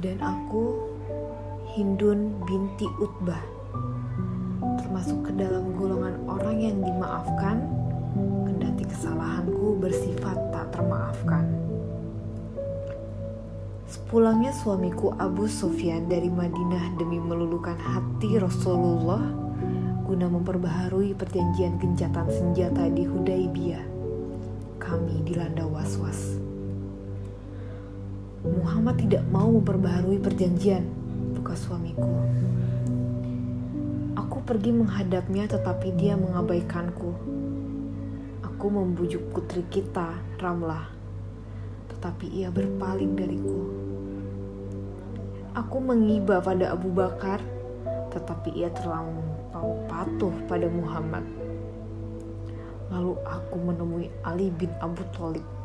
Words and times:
Dan 0.00 0.16
aku 0.24 0.80
Hindun 1.76 2.40
binti 2.48 2.88
Utbah 2.98 3.60
termasuk 4.80 5.28
ke 5.28 5.32
dalam 5.36 5.76
golongan 5.76 6.16
orang 6.24 6.56
yang 6.58 6.80
dimaafkan 6.80 7.62
kendati 8.48 8.88
kesalahanku 8.88 9.78
bersifat 9.78 10.34
tak 10.50 10.72
termaafkan. 10.74 11.46
Sepulangnya 13.86 14.50
suamiku 14.56 15.14
Abu 15.20 15.46
Sufyan 15.46 16.08
dari 16.08 16.32
Madinah 16.32 16.96
demi 16.98 17.20
meluluhkan 17.20 17.76
hati 17.78 18.40
Rasulullah 18.40 19.22
guna 20.08 20.26
memperbaharui 20.26 21.14
perjanjian 21.14 21.78
gencatan 21.78 22.26
senjata 22.34 22.90
di 22.90 23.06
Hudaibiyah. 23.06 23.84
Kami 24.82 25.22
dilanda 25.22 25.68
was-was. 25.70 26.49
Muhammad 28.40 28.96
tidak 28.96 29.20
mau 29.28 29.52
memperbaharui 29.52 30.16
perjanjian, 30.16 30.80
buka 31.36 31.52
suamiku. 31.52 32.08
Aku 34.16 34.40
pergi 34.48 34.72
menghadapnya 34.72 35.44
tetapi 35.44 35.92
dia 35.92 36.16
mengabaikanku. 36.16 37.12
Aku 38.40 38.66
membujuk 38.72 39.20
putri 39.36 39.60
kita, 39.68 40.16
Ramlah, 40.40 40.88
tetapi 41.92 42.32
ia 42.32 42.48
berpaling 42.48 43.12
dariku. 43.12 43.60
Aku 45.52 45.76
mengiba 45.76 46.40
pada 46.40 46.72
Abu 46.72 46.88
Bakar, 46.88 47.44
tetapi 48.08 48.56
ia 48.56 48.72
terlampau 48.72 49.84
patuh 49.84 50.32
pada 50.48 50.64
Muhammad. 50.64 51.28
Lalu 52.88 53.20
aku 53.20 53.56
menemui 53.60 54.08
Ali 54.24 54.48
bin 54.48 54.72
Abu 54.80 55.04
Thalib. 55.12 55.59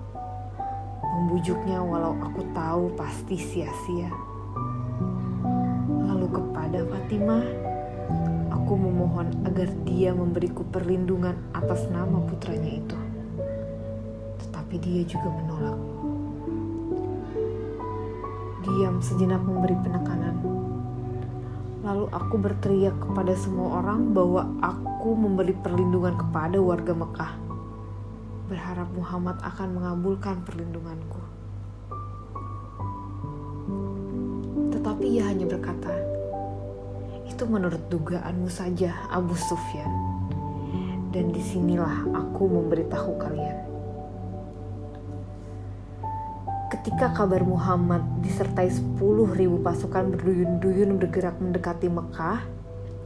Membujuknya 1.16 1.80
walau 1.80 2.20
aku 2.20 2.44
tahu 2.52 2.92
pasti 3.00 3.40
sia-sia. 3.40 4.12
Lalu 6.12 6.28
kepada 6.28 6.84
Fatimah, 6.84 7.46
aku 8.52 8.74
memohon 8.76 9.32
agar 9.48 9.72
dia 9.88 10.12
memberiku 10.12 10.68
perlindungan 10.68 11.40
atas 11.56 11.88
nama 11.88 12.20
putranya 12.28 12.84
itu. 12.84 13.00
Tetapi 14.44 14.76
dia 14.84 15.02
juga 15.08 15.32
menolak. 15.32 15.80
Diam 18.68 19.00
sejenak 19.00 19.40
memberi 19.40 19.78
penekanan 19.80 20.36
Lalu 21.86 22.10
aku 22.10 22.42
berteriak 22.42 22.98
kepada 22.98 23.38
semua 23.38 23.78
orang 23.78 24.10
bahwa 24.10 24.50
aku 24.58 25.14
memberi 25.14 25.54
perlindungan 25.54 26.18
kepada 26.18 26.58
warga 26.58 26.98
Mekah. 26.98 27.45
Berharap 28.46 28.90
Muhammad 28.94 29.42
akan 29.42 29.70
mengabulkan 29.78 30.46
perlindunganku. 30.46 31.22
Tetapi 34.74 35.06
ia 35.06 35.30
hanya 35.30 35.50
berkata, 35.50 35.94
itu 37.26 37.44
menurut 37.50 37.82
dugaanmu 37.90 38.48
saja 38.48 38.94
Abu 39.10 39.34
Sufyan. 39.34 39.90
Dan 41.10 41.32
di 41.32 41.40
sinilah 41.40 42.12
aku 42.12 42.44
memberitahu 42.52 43.16
kalian 43.16 43.66
Ketika 46.86 47.18
kabar 47.18 47.42
Muhammad 47.42 48.04
disertai 48.22 48.70
10.000 48.70 48.98
pasukan 49.64 50.06
berduyun-duyun 50.12 51.02
bergerak 51.02 51.40
mendekati 51.42 51.90
Mekah, 51.90 52.46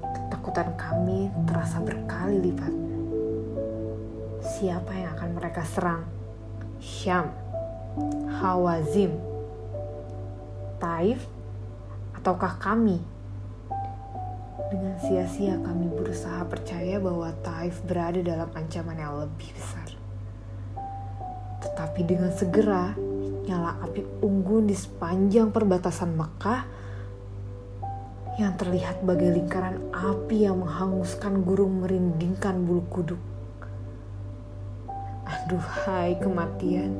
ketakutan 0.03 0.75
kami 0.75 1.31
terasa 1.47 1.79
berkali 1.79 2.49
lipat. 2.49 2.88
Siapa 4.59 4.91
yang 4.91 5.15
akan 5.15 5.39
mereka 5.39 5.63
serang? 5.63 6.03
Syam, 6.83 7.31
Hawazim, 8.43 9.15
Taif, 10.83 11.23
ataukah 12.19 12.59
kami? 12.59 12.99
Dengan 14.67 14.99
sia-sia 14.99 15.55
kami 15.63 15.87
berusaha 15.87 16.43
percaya 16.43 16.99
bahwa 16.99 17.31
Taif 17.39 17.79
berada 17.87 18.19
dalam 18.19 18.51
ancaman 18.51 18.99
yang 18.99 19.15
lebih 19.23 19.47
besar. 19.55 19.95
Tetapi 21.63 22.03
dengan 22.03 22.35
segera 22.35 22.99
nyala 23.47 23.79
api 23.79 24.03
unggun 24.19 24.67
di 24.67 24.75
sepanjang 24.75 25.55
perbatasan 25.55 26.19
Mekah 26.19 26.61
yang 28.43 28.59
terlihat 28.59 29.07
bagai 29.07 29.39
lingkaran 29.39 29.79
api 29.95 30.51
yang 30.51 30.59
menghanguskan 30.59 31.47
gurung 31.47 31.79
merindingkan 31.79 32.59
bulu 32.67 32.83
kuduk. 32.91 33.28
Aduhai 35.49 36.13
kematian, 36.21 36.93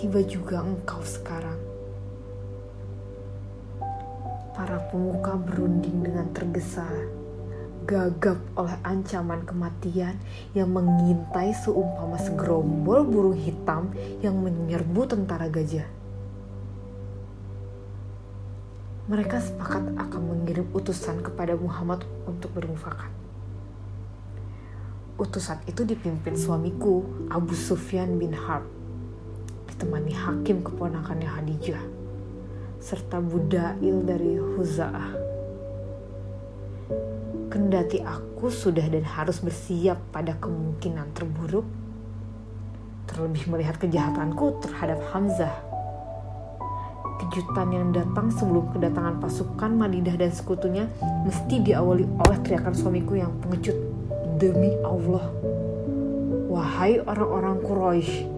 tiba 0.00 0.24
juga 0.24 0.64
engkau 0.64 1.04
sekarang. 1.04 1.60
Para 4.56 4.80
pemuka 4.88 5.36
berunding 5.36 6.00
dengan 6.00 6.32
tergesa 6.32 6.88
gagap 7.84 8.40
oleh 8.56 8.72
ancaman 8.80 9.44
kematian 9.44 10.16
yang 10.56 10.72
mengintai 10.72 11.52
seumpama 11.52 12.16
segerombol 12.16 13.04
burung 13.04 13.36
hitam 13.36 13.92
yang 14.24 14.40
menyerbu 14.40 15.04
tentara 15.04 15.52
gajah. 15.52 15.84
Mereka 19.12 19.44
sepakat 19.44 19.92
akan 19.92 20.22
mengirim 20.24 20.72
utusan 20.72 21.20
kepada 21.20 21.52
Muhammad 21.52 22.00
untuk 22.24 22.48
bermufakat. 22.56 23.25
Utusan 25.16 25.64
itu 25.64 25.84
dipimpin 25.88 26.36
suamiku, 26.36 27.00
Abu 27.32 27.56
Sufyan 27.56 28.20
bin 28.20 28.36
Harb, 28.36 28.68
ditemani 29.72 30.12
hakim 30.12 30.60
keponakannya 30.60 31.28
Hadijah, 31.28 31.80
serta 32.76 33.24
Budail 33.24 34.04
dari 34.04 34.36
Huza'ah 34.36 35.26
Kendati 37.56 38.04
aku 38.04 38.52
sudah 38.52 38.84
dan 38.84 39.00
harus 39.00 39.40
bersiap 39.40 39.96
pada 40.12 40.36
kemungkinan 40.36 41.16
terburuk, 41.16 41.64
terlebih 43.08 43.48
melihat 43.48 43.80
kejahatanku 43.80 44.60
terhadap 44.60 45.00
Hamzah. 45.08 45.56
Kejutan 47.16 47.72
yang 47.72 47.96
datang 47.96 48.28
sebelum 48.28 48.76
kedatangan 48.76 49.24
pasukan 49.24 49.72
Madidah 49.72 50.20
dan 50.20 50.28
sekutunya 50.36 50.84
mesti 51.24 51.64
diawali 51.64 52.04
oleh 52.04 52.38
teriakan 52.44 52.76
suamiku 52.76 53.16
yang 53.16 53.32
pengecut. 53.40 53.95
Demi 54.36 54.68
Allah, 54.84 55.32
wahai 56.52 57.00
orang-orang 57.00 57.56
Quraisy, 57.64 58.28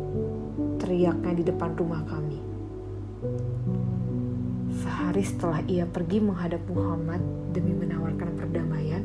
teriaknya 0.78 1.34
di 1.34 1.42
depan 1.42 1.74
rumah 1.74 2.06
kami. 2.06 2.38
Sehari 4.78 5.26
setelah 5.26 5.58
ia 5.66 5.90
pergi 5.90 6.22
menghadap 6.22 6.62
Muhammad 6.70 7.18
demi 7.50 7.74
menawarkan 7.74 8.30
perdamaian, 8.38 9.02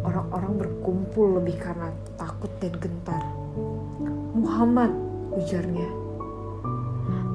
orang-orang 0.00 0.64
berkumpul 0.64 1.44
lebih 1.44 1.60
karena 1.60 1.92
takut 2.16 2.48
dan 2.64 2.72
gentar. 2.80 3.20
Muhammad, 4.32 4.96
ujarnya, 5.36 5.92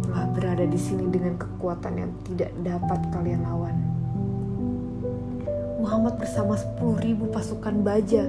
telah 0.09 0.25
berada 0.33 0.65
di 0.65 0.81
sini 0.81 1.13
dengan 1.13 1.37
kekuatan 1.37 1.93
yang 1.93 2.09
tidak 2.25 2.49
dapat 2.57 3.05
kalian 3.13 3.45
lawan. 3.45 3.92
Muhammad 5.83 6.15
bersama 6.15 6.55
10.000 6.55 7.27
pasukan 7.27 7.75
baja. 7.83 8.23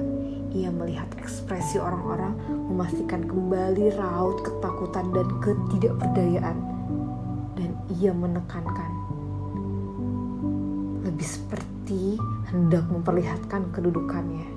Ia 0.51 0.67
melihat 0.75 1.07
ekspresi 1.15 1.79
orang-orang 1.79 2.35
memastikan 2.67 3.23
kembali 3.23 3.95
raut 3.95 4.43
ketakutan 4.43 5.07
dan 5.15 5.27
ketidakberdayaan. 5.39 6.57
Dan 7.55 7.71
ia 7.95 8.11
menekankan, 8.11 8.91
lebih 11.07 11.23
seperti 11.23 12.19
hendak 12.51 12.83
memperlihatkan 12.91 13.71
kedudukannya 13.71 14.51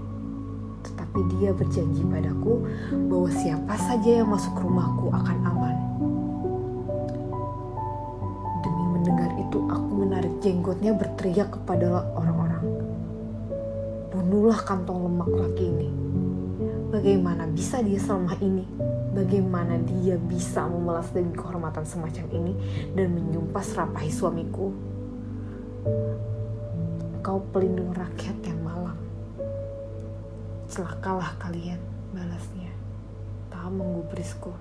tetapi 0.78 1.20
dia 1.36 1.50
berjanji 1.53 2.03
padaku 2.06 2.65
bahwa 3.10 3.28
siapa 3.28 3.75
saja 3.76 4.22
yang 4.22 4.30
masuk 4.30 4.54
rumahku 4.56 5.12
akan 5.12 5.38
aman. 5.44 5.76
Demi 8.65 8.84
mendengar 8.97 9.30
itu, 9.36 9.59
aku 9.68 9.91
menarik 9.92 10.34
jenggotnya 10.41 10.97
berteriak 10.97 11.53
kepada 11.53 12.09
orang-orang. 12.16 12.47
Bunuhlah 14.28 14.60
kantong 14.60 15.09
lemak 15.09 15.33
laki 15.33 15.65
ini. 15.65 15.89
Bagaimana 16.92 17.48
bisa 17.48 17.80
dia 17.80 17.97
selemah 17.97 18.36
ini? 18.45 18.69
Bagaimana 19.16 19.80
dia 19.80 20.21
bisa 20.21 20.69
memelas 20.69 21.09
demi 21.16 21.33
kehormatan 21.33 21.89
semacam 21.89 22.28
ini 22.36 22.53
dan 22.92 23.16
menyumpas 23.16 23.72
rapahi 23.72 24.13
suamiku? 24.13 24.69
Kau 27.25 27.41
pelindung 27.57 27.97
rakyat 27.97 28.36
yang 28.45 28.59
Celakalah 30.69 31.33
kalian, 31.41 31.81
balasnya. 32.13 32.69
Tak 33.48 33.72
menggubrisku. 33.72 34.53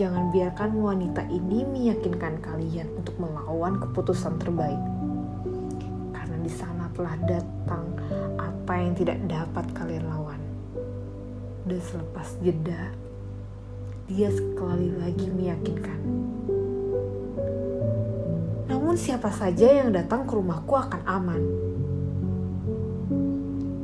Jangan 0.00 0.32
biarkan 0.32 0.80
wanita 0.80 1.28
ini 1.28 1.60
meyakinkan 1.68 2.40
kalian 2.40 2.88
untuk 2.96 3.20
melawan 3.20 3.76
keputusan 3.76 4.40
terbaik. 4.40 4.80
Telah 7.00 7.16
datang 7.24 7.96
apa 8.36 8.76
yang 8.76 8.92
tidak 8.92 9.24
dapat 9.24 9.64
kalian 9.72 10.04
lawan. 10.04 10.36
Dan 11.64 11.80
selepas 11.80 12.28
jeda, 12.44 12.92
dia 14.04 14.28
sekali 14.28 14.92
lagi 15.00 15.32
meyakinkan. 15.32 15.96
namun 18.68 19.00
siapa 19.00 19.32
saja 19.32 19.80
yang 19.80 19.96
datang 19.96 20.28
ke 20.28 20.36
rumahku 20.36 20.76
akan 20.76 21.00
aman. 21.08 21.42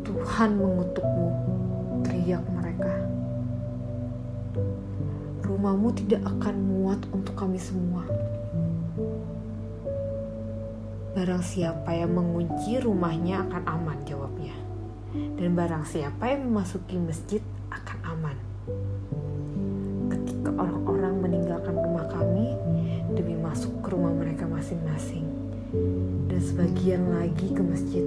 Tuhan 0.05 0.61
mengutukmu, 0.61 1.29
teriak 2.05 2.45
mereka. 2.53 3.01
Rumahmu 5.41 5.89
tidak 6.05 6.21
akan 6.37 6.55
muat 6.69 7.01
untuk 7.17 7.33
kami 7.33 7.57
semua. 7.57 8.05
Barang 11.17 11.41
siapa 11.41 11.97
yang 11.97 12.13
mengunci 12.13 12.77
rumahnya 12.77 13.49
akan 13.49 13.65
aman, 13.65 14.05
jawabnya. 14.05 14.53
Dan 15.17 15.57
barang 15.57 15.89
siapa 15.89 16.29
yang 16.29 16.53
memasuki 16.53 17.01
masjid 17.01 17.41
akan 17.73 17.99
aman. 18.05 18.37
Ketika 20.13 20.53
orang-orang 20.53 21.17
meninggalkan 21.25 21.73
rumah 21.73 22.05
kami 22.13 22.53
demi 23.17 23.33
masuk 23.33 23.81
ke 23.81 23.97
rumah 23.97 24.13
mereka 24.13 24.45
masing-masing, 24.45 25.25
dan 26.29 26.37
sebagian 26.37 27.09
lagi 27.09 27.49
ke 27.49 27.65
masjid, 27.65 28.05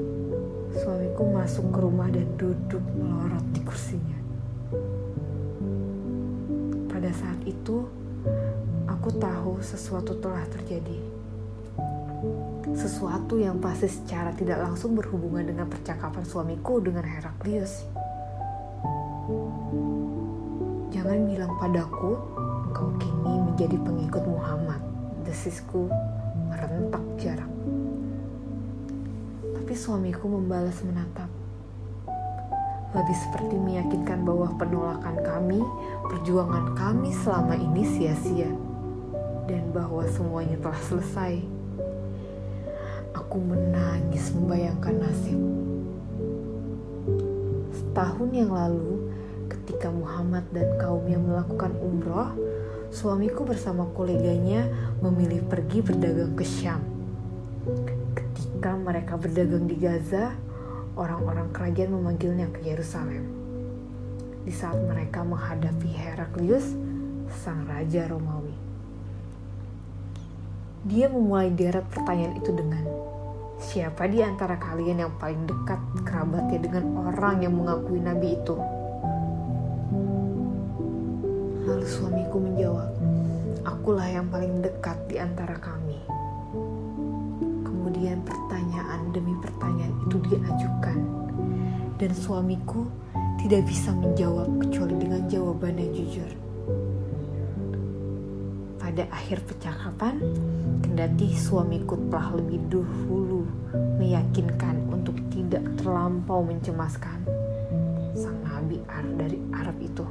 suamiku 0.77 1.33
masuk 1.33 1.65
ke 1.73 1.79
rumah 1.81 2.13
dan 2.13 2.29
duduk 2.37 2.85
melorot 2.93 3.45
di 3.57 3.61
kursinya. 3.65 4.19
Pada 6.93 7.09
saat 7.09 7.41
itu, 7.41 7.89
aku 8.85 9.09
tahu 9.17 9.57
sesuatu 9.65 10.13
telah 10.21 10.45
terjadi 10.53 11.17
sesuatu 12.77 13.41
yang 13.41 13.57
pasti 13.57 13.89
secara 13.89 14.29
tidak 14.35 14.61
langsung 14.61 14.93
berhubungan 14.93 15.49
dengan 15.49 15.65
percakapan 15.65 16.21
suamiku 16.25 16.77
dengan 16.77 17.05
Heraklius. 17.05 17.85
Jangan 20.93 21.25
bilang 21.25 21.53
padaku, 21.57 22.17
engkau 22.69 22.89
kini 23.01 23.33
menjadi 23.49 23.77
pengikut 23.81 24.23
Muhammad. 24.25 24.81
Desisku 25.25 25.89
merentak 26.49 27.03
jarak. 27.21 27.49
Tapi 29.53 29.73
suamiku 29.77 30.25
membalas 30.25 30.81
menatap. 30.81 31.29
Lebih 32.89 33.17
seperti 33.21 33.53
meyakinkan 33.53 34.25
bahwa 34.25 34.49
penolakan 34.57 35.21
kami, 35.21 35.61
perjuangan 36.09 36.73
kami 36.73 37.13
selama 37.13 37.53
ini 37.53 37.85
sia-sia. 37.85 38.49
Dan 39.45 39.69
bahwa 39.69 40.05
semuanya 40.09 40.57
telah 40.57 40.81
selesai 40.89 41.58
Aku 43.29 43.37
menangis 43.45 44.33
membayangkan 44.33 45.05
nasib. 45.05 45.37
Setahun 47.69 48.29
yang 48.33 48.49
lalu, 48.49 49.05
ketika 49.45 49.93
Muhammad 49.93 50.49
dan 50.49 50.65
kaumnya 50.81 51.21
melakukan 51.21 51.77
umroh, 51.77 52.33
suamiku 52.89 53.45
bersama 53.45 53.85
koleganya 53.93 54.65
memilih 55.05 55.45
pergi 55.45 55.85
berdagang 55.85 56.33
ke 56.33 56.41
Syam. 56.41 56.81
Ketika 58.17 58.73
mereka 58.73 59.13
berdagang 59.13 59.69
di 59.69 59.77
Gaza, 59.77 60.33
orang-orang 60.97 61.53
kerajaan 61.53 62.01
memanggilnya 62.01 62.49
ke 62.49 62.65
Yerusalem. 62.65 63.29
Di 64.41 64.49
saat 64.49 64.81
mereka 64.89 65.21
menghadapi 65.21 65.85
Heraklius, 65.85 66.73
sang 67.45 67.61
raja 67.69 68.09
Romawi. 68.09 68.57
Dia 70.89 71.13
memulai 71.13 71.53
deret 71.53 71.85
pertanyaan 71.93 72.41
itu 72.41 72.49
dengan, 72.57 72.81
Siapa 73.59 74.07
di 74.07 74.23
antara 74.23 74.55
kalian 74.55 75.03
yang 75.03 75.13
paling 75.19 75.43
dekat 75.43 75.83
kerabatnya 76.07 76.63
dengan 76.63 76.95
orang 77.11 77.43
yang 77.43 77.59
mengakui 77.59 77.99
nabi 77.99 78.39
itu? 78.39 78.55
Lalu 81.67 81.83
suamiku 81.83 82.39
menjawab, 82.39 82.87
Akulah 83.67 84.07
yang 84.07 84.31
paling 84.31 84.63
dekat 84.63 84.95
di 85.11 85.19
antara 85.19 85.59
kami. 85.59 85.99
Kemudian 87.67 88.23
pertanyaan 88.23 89.11
demi 89.11 89.35
pertanyaan 89.43 90.07
itu 90.07 90.17
diajukan, 90.23 90.99
dan 91.99 92.11
suamiku 92.15 92.87
tidak 93.43 93.67
bisa 93.67 93.91
menjawab 93.91 94.47
kecuali 94.63 94.95
dengan 94.95 95.27
jawaban 95.27 95.75
yang 95.75 95.91
jujur. 95.91 96.48
Pada 98.89 99.05
akhir 99.13 99.45
percakapan, 99.45 100.17
kendati 100.81 101.37
suamiku 101.37 101.93
telah 102.09 102.33
lebih 102.41 102.57
dahulu 102.73 103.45
meyakinkan 104.01 104.81
untuk 104.89 105.13
tidak 105.29 105.61
terlampau 105.77 106.41
mencemaskan 106.41 107.21
sang 108.17 108.41
nabi 108.41 108.81
dari 109.13 109.37
Arab 109.53 109.77
itu. 109.77 110.01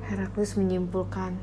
Heraklius 0.00 0.56
menyimpulkan, 0.56 1.36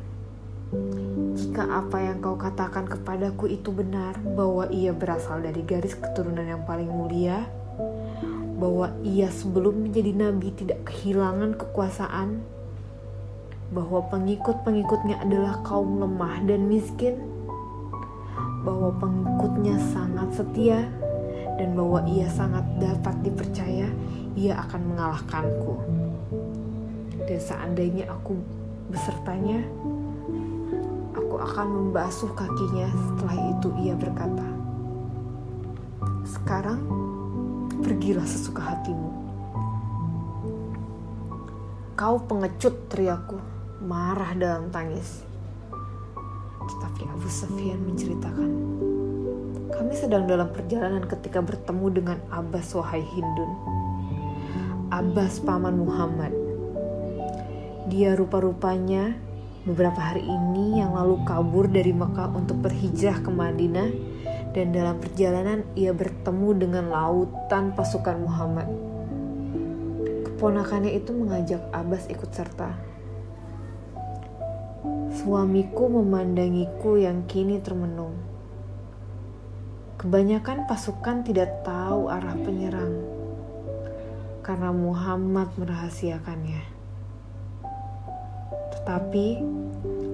jika 1.37 1.77
apa 1.77 2.09
yang 2.09 2.25
kau 2.25 2.33
katakan 2.33 2.89
kepadaku 2.89 3.53
itu 3.53 3.69
benar, 3.69 4.17
bahwa 4.33 4.65
ia 4.73 4.97
berasal 4.97 5.45
dari 5.45 5.61
garis 5.61 5.93
keturunan 5.93 6.49
yang 6.49 6.65
paling 6.65 6.89
mulia, 6.89 7.45
bahwa 8.57 8.97
ia 9.05 9.29
sebelum 9.29 9.93
menjadi 9.93 10.09
nabi 10.09 10.49
tidak 10.57 10.89
kehilangan 10.89 11.53
kekuasaan, 11.53 12.41
bahwa 13.69 14.01
pengikut-pengikutnya 14.09 15.21
adalah 15.21 15.61
kaum 15.61 16.01
lemah 16.01 16.41
dan 16.49 16.65
miskin, 16.65 17.21
bahwa 18.65 18.89
pengikutnya 18.97 19.77
sangat 19.93 20.29
setia, 20.33 20.89
dan 21.61 21.77
bahwa 21.77 22.01
ia 22.09 22.25
sangat 22.33 22.65
dapat 22.81 23.15
dipercaya, 23.21 23.85
ia 24.33 24.53
akan 24.65 24.81
mengalahkanku. 24.89 25.75
Dan 27.29 27.39
seandainya 27.39 28.09
aku 28.09 28.41
besertanya, 28.89 29.61
aku 31.13 31.35
akan 31.37 31.67
membasuh 31.69 32.31
kakinya. 32.33 32.89
Setelah 32.89 33.37
itu, 33.53 33.69
ia 33.85 33.93
berkata, 33.93 34.47
"Sekarang 36.25 36.81
pergilah 37.85 38.25
sesuka 38.25 38.65
hatimu." 38.65 39.13
Kau 41.93 42.17
pengecut, 42.25 42.89
teriakku 42.89 43.58
marah 43.79 44.35
dalam 44.35 44.67
tangis. 44.75 45.23
Tetapi 46.59 47.01
Abu 47.07 47.27
Sufyan 47.31 47.79
menceritakan, 47.79 48.51
kami 49.71 49.93
sedang 49.95 50.27
dalam 50.27 50.51
perjalanan 50.51 51.07
ketika 51.07 51.39
bertemu 51.39 51.87
dengan 51.89 52.17
Abbas 52.27 52.75
Wahai 52.75 52.99
Hindun. 52.99 53.51
Abbas 54.91 55.39
paman 55.39 55.79
Muhammad. 55.79 56.35
Dia 57.87 58.19
rupa-rupanya 58.19 59.15
beberapa 59.63 59.97
hari 59.97 60.27
ini 60.27 60.83
yang 60.83 60.93
lalu 60.93 61.23
kabur 61.23 61.71
dari 61.71 61.95
Mekah 61.95 62.35
untuk 62.35 62.59
berhijrah 62.59 63.23
ke 63.23 63.31
Madinah 63.31 63.89
dan 64.51 64.75
dalam 64.75 64.99
perjalanan 64.99 65.63
ia 65.79 65.95
bertemu 65.95 66.49
dengan 66.57 66.91
lautan 66.91 67.71
pasukan 67.73 68.17
Muhammad. 68.19 68.67
Keponakannya 70.27 70.91
itu 70.99 71.15
mengajak 71.15 71.63
Abbas 71.71 72.11
ikut 72.11 72.29
serta. 72.35 72.88
Suamiku 75.19 75.91
memandangiku 75.91 76.95
yang 76.95 77.27
kini 77.27 77.59
termenung. 77.59 78.15
Kebanyakan 79.99 80.63
pasukan 80.63 81.27
tidak 81.27 81.59
tahu 81.67 82.07
arah 82.07 82.39
penyerang 82.39 83.03
karena 84.39 84.71
Muhammad 84.71 85.51
merahasiakannya. 85.59 86.63
Tetapi 88.79 89.27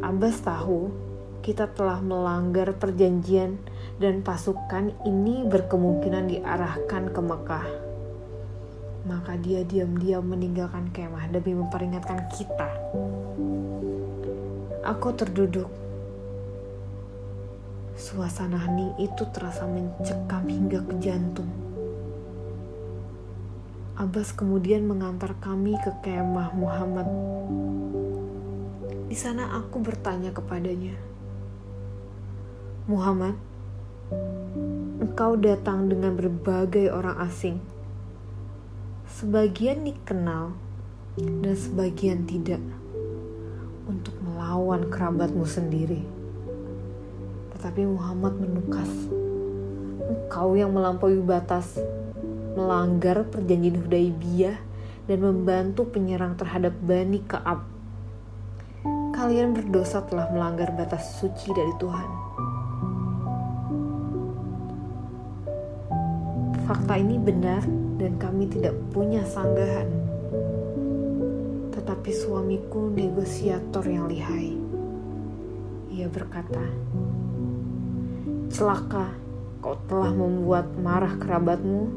Abbas 0.01 0.41
tahu 0.41 0.89
kita 1.45 1.69
telah 1.77 2.01
melanggar 2.01 2.74
perjanjian 2.74 3.62
dan 4.01 4.25
pasukan 4.25 4.89
ini 5.05 5.45
berkemungkinan 5.45 6.33
diarahkan 6.33 7.13
ke 7.13 7.21
Mekah. 7.21 7.69
Maka 9.05 9.38
dia 9.38 9.62
diam-diam 9.62 10.25
meninggalkan 10.25 10.89
kemah 10.89 11.29
demi 11.29 11.53
memperingatkan 11.53 12.25
kita 12.33 12.74
Aku 14.85 15.17
terduduk. 15.17 15.65
Suasana 17.97 18.61
hening 18.69 18.93
itu 19.01 19.25
terasa 19.33 19.65
mencekam 19.65 20.45
hingga 20.45 20.85
ke 20.85 20.93
jantung. 21.01 21.49
Abbas 23.97 24.29
kemudian 24.29 24.85
mengantar 24.85 25.33
kami 25.41 25.73
ke 25.81 25.89
kemah 26.05 26.53
Muhammad. 26.53 27.09
Di 29.09 29.17
sana 29.17 29.57
aku 29.57 29.81
bertanya 29.81 30.29
kepadanya, 30.29 30.93
Muhammad, 32.85 33.41
engkau 35.01 35.33
datang 35.33 35.89
dengan 35.89 36.13
berbagai 36.13 36.93
orang 36.93 37.25
asing. 37.25 37.57
Sebagian 39.09 39.81
dikenal 39.81 40.53
dan 41.17 41.57
sebagian 41.57 42.29
tidak 42.29 42.61
untuk 43.89 44.13
melawan 44.45 44.93
kerabatmu 44.93 45.41
sendiri. 45.41 46.05
Tetapi 47.57 47.81
Muhammad 47.81 48.37
menukas, 48.37 49.09
engkau 50.05 50.53
yang 50.53 50.69
melampaui 50.69 51.17
batas, 51.17 51.81
melanggar 52.53 53.25
perjanjian 53.25 53.81
Hudaibiyah 53.81 54.61
dan 55.09 55.17
membantu 55.17 55.89
penyerang 55.89 56.37
terhadap 56.37 56.77
Bani 56.77 57.25
Kaab. 57.25 57.65
Kalian 59.17 59.57
berdosa 59.57 60.05
telah 60.05 60.29
melanggar 60.29 60.69
batas 60.77 61.17
suci 61.17 61.49
dari 61.49 61.73
Tuhan. 61.81 62.09
Fakta 66.69 67.01
ini 67.01 67.17
benar 67.17 67.65
dan 67.97 68.21
kami 68.21 68.45
tidak 68.45 68.77
punya 68.93 69.25
sanggahan 69.25 70.04
tetapi 71.95 72.11
suamiku 72.11 72.91
negosiator 72.91 73.87
yang 73.87 74.11
lihai. 74.11 74.51
Ia 75.95 76.11
berkata, 76.11 76.59
Celaka, 78.51 79.15
kau 79.63 79.79
telah 79.87 80.11
membuat 80.11 80.75
marah 80.75 81.15
kerabatmu 81.15 81.87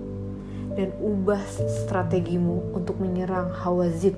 dan 0.78 0.94
ubah 1.02 1.42
strategimu 1.82 2.78
untuk 2.78 3.02
menyerang 3.02 3.50
Hawazib. 3.50 4.14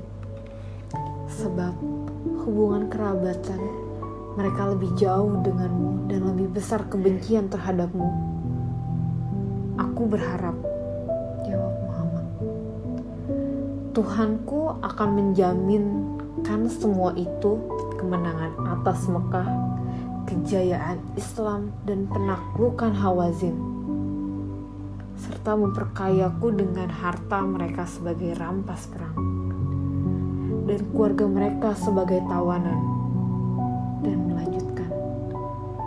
Sebab 1.40 1.72
hubungan 2.44 2.92
kerabatan 2.92 3.64
mereka 4.37 4.76
lebih 4.76 4.92
jauh 5.00 5.32
denganmu 5.40 6.12
dan 6.12 6.28
lebih 6.28 6.60
besar 6.60 6.84
kebencian 6.92 7.49
terhadapmu 7.49 8.04
Aku 9.80 10.04
berharap, 10.04 10.60
Tuhanku 14.00 14.80
akan 14.80 15.09
menjaminkan 15.12 16.73
semua 16.73 17.12
itu 17.21 17.61
kemenangan 18.00 18.57
atas 18.80 19.04
Mekah, 19.12 19.45
kejayaan 20.25 21.04
Islam 21.21 21.69
dan 21.85 22.09
penaklukan 22.09 22.97
Hawazin 22.97 23.61
serta 25.21 25.52
memperkayaku 25.52 26.49
dengan 26.49 26.88
harta 26.88 27.45
mereka 27.45 27.85
sebagai 27.85 28.40
rampas 28.40 28.88
perang 28.88 29.21
dan 30.64 30.80
keluarga 30.97 31.28
mereka 31.28 31.76
sebagai 31.76 32.25
tawanan 32.25 32.80
dan 34.00 34.16
melanjutkan 34.33 34.88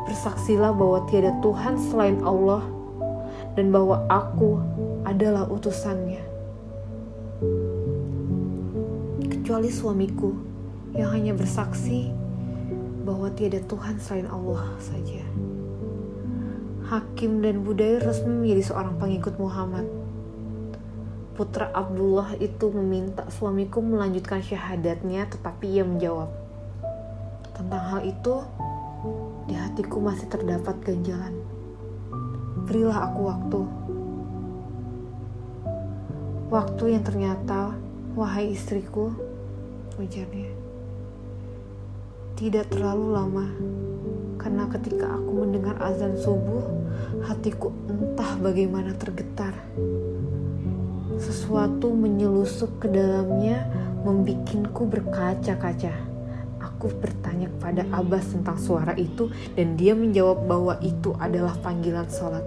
bersaksilah 0.06 0.70
bahwa 0.70 1.02
tiada 1.10 1.34
Tuhan 1.42 1.82
selain 1.90 2.22
Allah 2.22 2.62
dan 3.58 3.74
bahwa 3.74 4.06
aku 4.06 4.62
adalah 5.02 5.50
utusannya. 5.50 6.33
Kecuali 9.44 9.68
suamiku 9.68 10.32
yang 10.96 11.12
hanya 11.12 11.36
bersaksi 11.36 12.08
bahwa 13.04 13.28
tiada 13.36 13.60
Tuhan 13.60 14.00
selain 14.00 14.32
Allah 14.32 14.72
saja. 14.80 15.20
Hakim 16.88 17.44
dan 17.44 17.60
Budair 17.68 18.00
resmi 18.00 18.40
menjadi 18.40 18.72
seorang 18.72 18.96
pengikut 18.96 19.36
Muhammad. 19.36 19.84
Putra 21.36 21.76
Abdullah 21.76 22.40
itu 22.40 22.72
meminta 22.72 23.28
suamiku 23.28 23.84
melanjutkan 23.84 24.40
syahadatnya 24.40 25.28
tetapi 25.28 25.76
ia 25.76 25.84
menjawab. 25.84 26.32
Tentang 27.52 27.84
hal 27.84 28.02
itu, 28.08 28.48
di 29.52 29.60
hatiku 29.60 30.00
masih 30.00 30.32
terdapat 30.32 30.80
ganjalan 30.88 31.36
berilah 32.64 33.12
aku 33.12 33.20
waktu. 33.28 33.62
Waktu 36.48 36.84
yang 36.96 37.04
ternyata, 37.04 37.76
wahai 38.16 38.56
istriku, 38.56 39.33
ujarnya, 40.00 40.52
tidak 42.40 42.70
terlalu 42.74 43.08
lama. 43.14 43.48
Karena 44.42 44.68
ketika 44.68 45.08
aku 45.08 45.32
mendengar 45.46 45.80
azan 45.80 46.20
subuh, 46.20 46.64
hatiku 47.24 47.72
entah 47.88 48.36
bagaimana 48.42 48.92
tergetar. 48.98 49.56
Sesuatu 51.16 51.94
menyelusup 51.94 52.84
ke 52.84 52.92
dalamnya, 52.92 53.64
membikinku 54.04 54.90
berkaca-kaca 54.90 56.14
aku 56.84 57.00
bertanya 57.00 57.48
kepada 57.48 57.88
Abbas 57.96 58.36
tentang 58.36 58.60
suara 58.60 58.92
itu 59.00 59.32
dan 59.56 59.80
dia 59.80 59.96
menjawab 59.96 60.44
bahwa 60.44 60.76
itu 60.84 61.16
adalah 61.16 61.56
panggilan 61.64 62.12
sholat. 62.12 62.44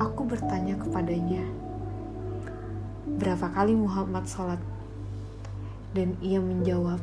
Aku 0.00 0.24
bertanya 0.24 0.80
kepadanya, 0.80 1.44
berapa 3.20 3.52
kali 3.52 3.76
Muhammad 3.76 4.24
sholat? 4.24 4.56
Dan 5.96 6.12
ia 6.20 6.36
menjawab, 6.36 7.00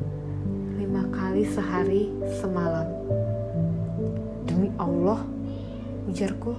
lima 0.78 1.10
kali 1.10 1.42
sehari 1.42 2.14
semalam. 2.38 2.86
Demi 4.46 4.70
Allah, 4.78 5.26
ujarku, 6.06 6.54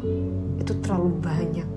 itu 0.59 0.73
terlalu 0.83 1.15
banyak. 1.23 1.69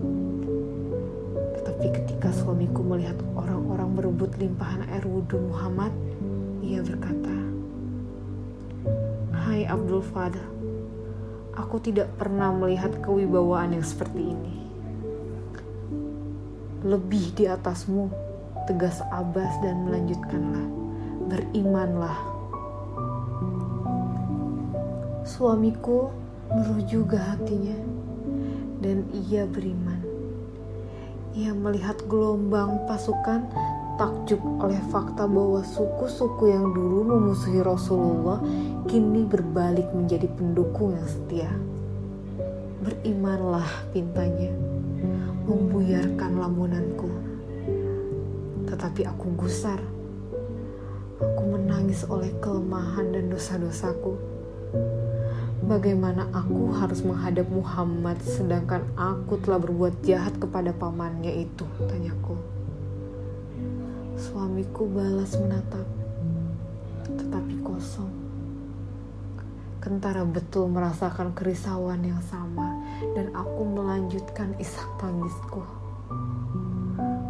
Tetapi 1.53 1.85
ketika 2.01 2.33
suamiku 2.33 2.81
melihat 2.81 3.15
orang-orang 3.37 3.93
berebut 3.93 4.33
limpahan 4.41 4.89
air 4.89 5.05
wudhu 5.05 5.37
Muhammad, 5.53 5.93
ia 6.65 6.81
berkata, 6.81 7.35
Hai 9.37 9.69
Abdul 9.69 10.01
Fadl, 10.01 10.41
aku 11.53 11.77
tidak 11.77 12.09
pernah 12.17 12.49
melihat 12.49 12.97
kewibawaan 13.05 13.77
yang 13.77 13.85
seperti 13.85 14.33
ini. 14.33 14.57
Lebih 16.81 17.37
di 17.37 17.45
atasmu, 17.45 18.28
tegas 18.69 19.01
Abbas 19.09 19.49
dan 19.65 19.89
melanjutkanlah, 19.89 20.65
berimanlah. 21.25 22.17
Suamiku 25.25 26.13
nurut 26.53 26.85
juga 26.85 27.17
hatinya, 27.33 27.73
dan 28.77 29.09
ia 29.09 29.49
beriman. 29.49 29.97
Ia 31.33 31.57
melihat 31.57 31.97
gelombang 32.05 32.85
pasukan 32.85 33.49
takjub 33.97 34.37
oleh 34.61 34.77
fakta 34.93 35.25
bahwa 35.25 35.65
suku-suku 35.65 36.53
yang 36.53 36.69
dulu 36.69 37.09
memusuhi 37.09 37.65
Rasulullah 37.65 38.37
kini 38.85 39.25
berbalik 39.25 39.89
menjadi 39.97 40.29
pendukung 40.37 40.93
yang 40.93 41.09
setia. 41.09 41.49
Berimanlah 42.85 43.65
pintanya, 43.89 44.53
membuyarkan 45.49 46.37
lamunanku. 46.37 47.09
Tetapi 48.79 49.11
aku 49.11 49.35
gusar. 49.35 49.75
Aku 51.19 51.43
menangis 51.51 52.07
oleh 52.07 52.31
kelemahan 52.39 53.11
dan 53.11 53.27
dosa-dosaku. 53.27 54.15
Bagaimana 55.67 56.31
aku 56.31 56.71
harus 56.71 57.03
menghadap 57.03 57.43
Muhammad 57.51 58.23
sedangkan 58.23 58.87
aku 58.95 59.35
telah 59.43 59.59
berbuat 59.59 59.99
jahat 60.07 60.31
kepada 60.39 60.71
pamannya 60.71 61.43
itu, 61.43 61.67
tanyaku. 61.91 62.39
Suamiku 64.15 64.87
balas 64.87 65.35
menatap, 65.35 65.83
tetapi 67.03 67.59
kosong. 67.59 68.15
Kentara 69.83 70.23
betul 70.23 70.71
merasakan 70.71 71.35
kerisauan 71.35 71.99
yang 72.07 72.23
sama, 72.31 72.79
dan 73.11 73.27
aku 73.35 73.67
melanjutkan 73.67 74.55
isak 74.55 74.87
tangisku. 75.03 75.67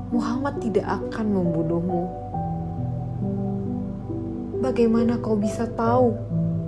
Muhammad 0.09 0.57
tidak 0.57 0.89
akan 0.89 1.27
membunuhmu. 1.37 2.03
Bagaimana 4.59 5.21
kau 5.21 5.37
bisa 5.37 5.69
tahu? 5.77 6.17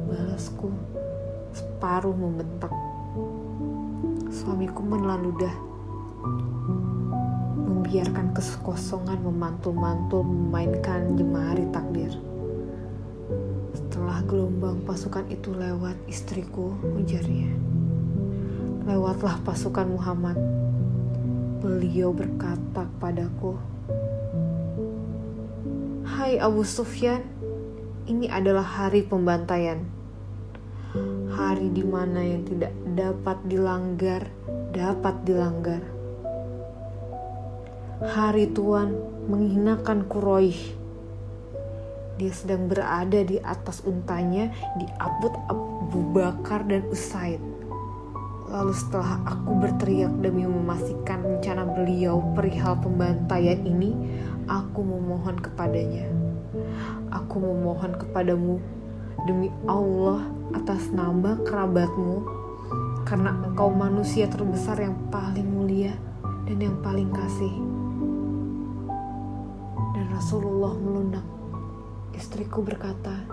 Balasku, 0.05 0.69
separuh 1.49 2.13
membentak. 2.13 2.69
Suamiku 4.29 4.85
menelan 4.85 5.25
ludah 5.25 5.55
membiarkan 7.91 8.31
kekosongan 8.31 9.19
memantul-mantul 9.19 10.23
memainkan 10.23 11.17
jemari 11.19 11.67
takdir. 11.75 12.15
Setelah 13.75 14.23
gelombang 14.23 14.79
pasukan 14.87 15.27
itu 15.27 15.51
lewat 15.51 15.99
istriku, 16.07 16.71
ujarnya. 16.95 17.51
Lewatlah 18.87 19.43
pasukan 19.43 19.91
Muhammad. 19.91 20.60
Beliau 21.61 22.09
berkata 22.09 22.89
kepadaku, 22.89 23.53
Hai 26.03 26.41
Abu 26.41 26.65
Sufyan, 26.65 27.21
ini 28.09 28.25
adalah 28.25 28.65
hari 28.65 29.05
pembantaian. 29.05 29.85
Hari 31.31 31.69
di 31.69 31.85
mana 31.85 32.25
yang 32.25 32.43
tidak 32.49 32.73
dapat 32.97 33.37
dilanggar, 33.45 34.25
dapat 34.73 35.15
dilanggar 35.21 36.01
hari 38.01 38.49
Tuhan 38.49 38.97
menghinakan 39.29 40.09
Quraisy. 40.09 40.73
Dia 42.17 42.33
sedang 42.33 42.65
berada 42.65 43.21
di 43.21 43.37
atas 43.41 43.85
untanya 43.85 44.49
di 44.77 44.85
Abu 44.97 45.29
Bakar 46.09 46.65
dan 46.65 46.85
Usaid. 46.89 47.50
Lalu 48.51 48.73
setelah 48.75 49.23
aku 49.23 49.55
berteriak 49.63 50.11
demi 50.19 50.43
memastikan 50.43 51.23
rencana 51.23 51.63
beliau 51.63 52.19
perihal 52.35 52.75
pembantaian 52.83 53.63
ini, 53.63 53.95
aku 54.51 54.83
memohon 54.83 55.39
kepadanya. 55.39 56.11
Aku 57.15 57.39
memohon 57.39 57.95
kepadamu 57.95 58.59
demi 59.23 59.47
Allah 59.71 60.27
atas 60.51 60.91
nama 60.91 61.39
kerabatmu, 61.47 62.27
karena 63.07 63.31
engkau 63.39 63.71
manusia 63.71 64.27
terbesar 64.27 64.83
yang 64.83 64.99
paling 65.07 65.47
mulia 65.47 65.95
dan 66.43 66.59
yang 66.59 66.77
paling 66.83 67.07
kasih. 67.07 67.55
Rasulullah 70.21 70.77
melunak. 70.77 71.25
Istriku 72.13 72.61
berkata, 72.61 73.25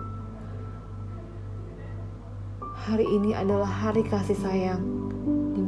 "Hari 2.88 3.04
ini 3.04 3.36
adalah 3.36 3.68
hari 3.68 4.00
kasih 4.08 4.38
sayang, 4.40 5.07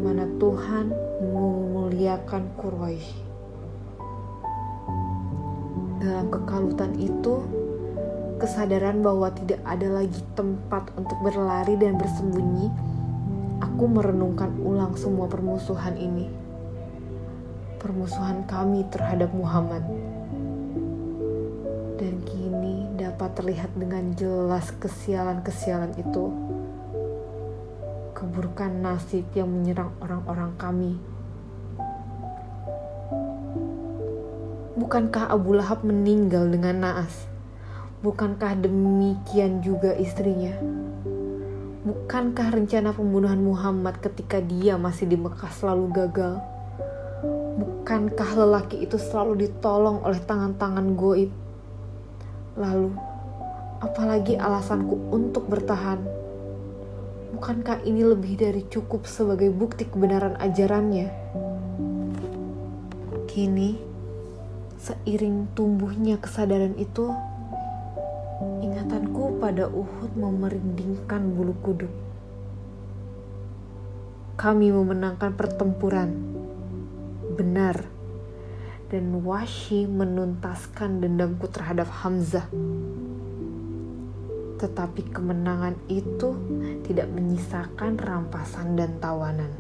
mana 0.01 0.25
Tuhan 0.41 0.97
memuliakan 1.21 2.43
Quraisy. 2.57 3.13
Dalam 6.01 6.33
kekalutan 6.33 6.97
itu, 6.97 7.45
kesadaran 8.41 9.05
bahwa 9.05 9.29
tidak 9.37 9.61
ada 9.69 10.01
lagi 10.01 10.25
tempat 10.33 10.89
untuk 10.97 11.21
berlari 11.21 11.77
dan 11.77 12.01
bersembunyi, 12.01 12.73
aku 13.61 13.85
merenungkan 13.85 14.57
ulang 14.65 14.97
semua 14.97 15.29
permusuhan 15.29 15.93
ini. 16.01 16.33
Permusuhan 17.77 18.49
kami 18.49 18.89
terhadap 18.89 19.29
Muhammad. 19.37 19.85
Dan 22.01 22.25
kini 22.25 22.89
dapat 22.97 23.37
terlihat 23.37 23.77
dengan 23.77 24.17
jelas 24.17 24.73
kesialan-kesialan 24.81 25.93
itu. 26.01 26.33
Keburukan 28.21 28.85
nasib 28.85 29.25
yang 29.33 29.49
menyerang 29.49 29.97
orang-orang 30.05 30.53
kami. 30.61 30.93
Bukankah 34.77 35.33
Abu 35.33 35.57
Lahab 35.57 35.81
meninggal 35.89 36.53
dengan 36.53 36.85
naas? 36.85 37.25
Bukankah 38.05 38.61
demikian 38.61 39.65
juga 39.65 39.97
istrinya? 39.97 40.53
Bukankah 41.81 42.61
rencana 42.61 42.93
pembunuhan 42.93 43.41
Muhammad 43.41 43.97
ketika 44.05 44.37
dia 44.45 44.77
masih 44.77 45.09
di 45.09 45.17
Mekah 45.17 45.49
selalu 45.57 45.89
gagal? 45.89 46.45
Bukankah 47.57 48.37
lelaki 48.37 48.85
itu 48.85 49.01
selalu 49.01 49.49
ditolong 49.49 50.05
oleh 50.05 50.21
tangan-tangan 50.29 50.93
goib? 50.93 51.33
Lalu, 52.61 52.93
apalagi 53.81 54.37
alasanku 54.37 55.09
untuk 55.09 55.49
bertahan? 55.49 56.20
Bukankah 57.41 57.89
ini 57.89 58.05
lebih 58.05 58.37
dari 58.37 58.69
cukup 58.69 59.09
sebagai 59.09 59.49
bukti 59.49 59.89
kebenaran 59.89 60.37
ajarannya? 60.45 61.09
Kini, 63.25 63.81
seiring 64.77 65.49
tumbuhnya 65.57 66.21
kesadaran 66.21 66.77
itu, 66.77 67.09
Ingatanku 68.61 69.41
pada 69.41 69.73
Uhud 69.73 70.21
memerindingkan 70.21 71.33
bulu 71.33 71.57
kuduk. 71.65 71.89
Kami 74.37 74.69
memenangkan 74.69 75.33
pertempuran. 75.33 76.13
Benar. 77.41 77.89
Dan 78.93 79.25
Washi 79.25 79.89
menuntaskan 79.89 81.01
dendamku 81.01 81.49
terhadap 81.49 81.89
Hamzah. 82.05 82.53
Tetapi 84.61 85.09
kemenangan 85.09 85.75
itu 85.89 86.37
tidak 86.85 87.09
menyisakan 87.09 87.97
rampasan 87.97 88.77
dan 88.77 89.01
tawanan. 89.01 89.53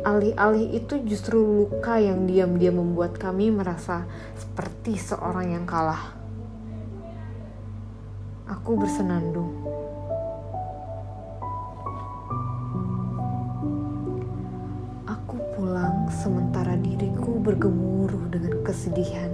Alih-alih 0.00 0.80
itu 0.80 0.96
justru 1.04 1.36
luka 1.36 2.00
yang 2.00 2.24
diam-diam 2.24 2.80
membuat 2.80 3.20
kami 3.20 3.52
merasa 3.52 4.08
seperti 4.32 4.96
seorang 4.96 5.52
yang 5.52 5.68
kalah 5.68 6.16
aku 8.50 8.74
bersenandung. 8.74 9.54
Aku 15.06 15.38
pulang 15.54 16.10
sementara 16.10 16.74
diriku 16.74 17.38
bergemuruh 17.38 18.26
dengan 18.34 18.58
kesedihan 18.66 19.30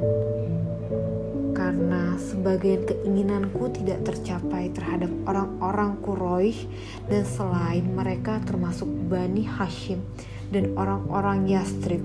karena 1.77 2.17
sebagian 2.17 2.89
keinginanku 2.89 3.69
tidak 3.69 4.01
tercapai 4.09 4.73
terhadap 4.73 5.13
orang-orang 5.29 6.01
Quraisy 6.01 6.73
dan 7.05 7.29
selain 7.29 7.85
mereka 7.85 8.41
termasuk 8.49 8.89
Bani 9.13 9.45
Hashim 9.45 10.01
dan 10.49 10.73
orang-orang 10.73 11.45
Yastrib 11.45 12.01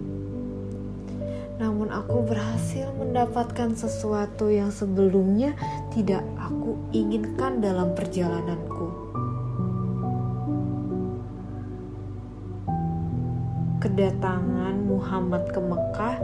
namun 1.56 1.88
aku 1.88 2.20
berhasil 2.28 2.92
mendapatkan 3.00 3.72
sesuatu 3.80 4.52
yang 4.52 4.76
sebelumnya 4.76 5.56
tidak 5.96 6.20
aku 6.36 6.76
inginkan 6.92 7.64
dalam 7.64 7.94
perjalananku. 7.94 8.90
Kedatangan 13.78 14.74
Muhammad 14.90 15.54
ke 15.54 15.62
Mekah 15.62 16.16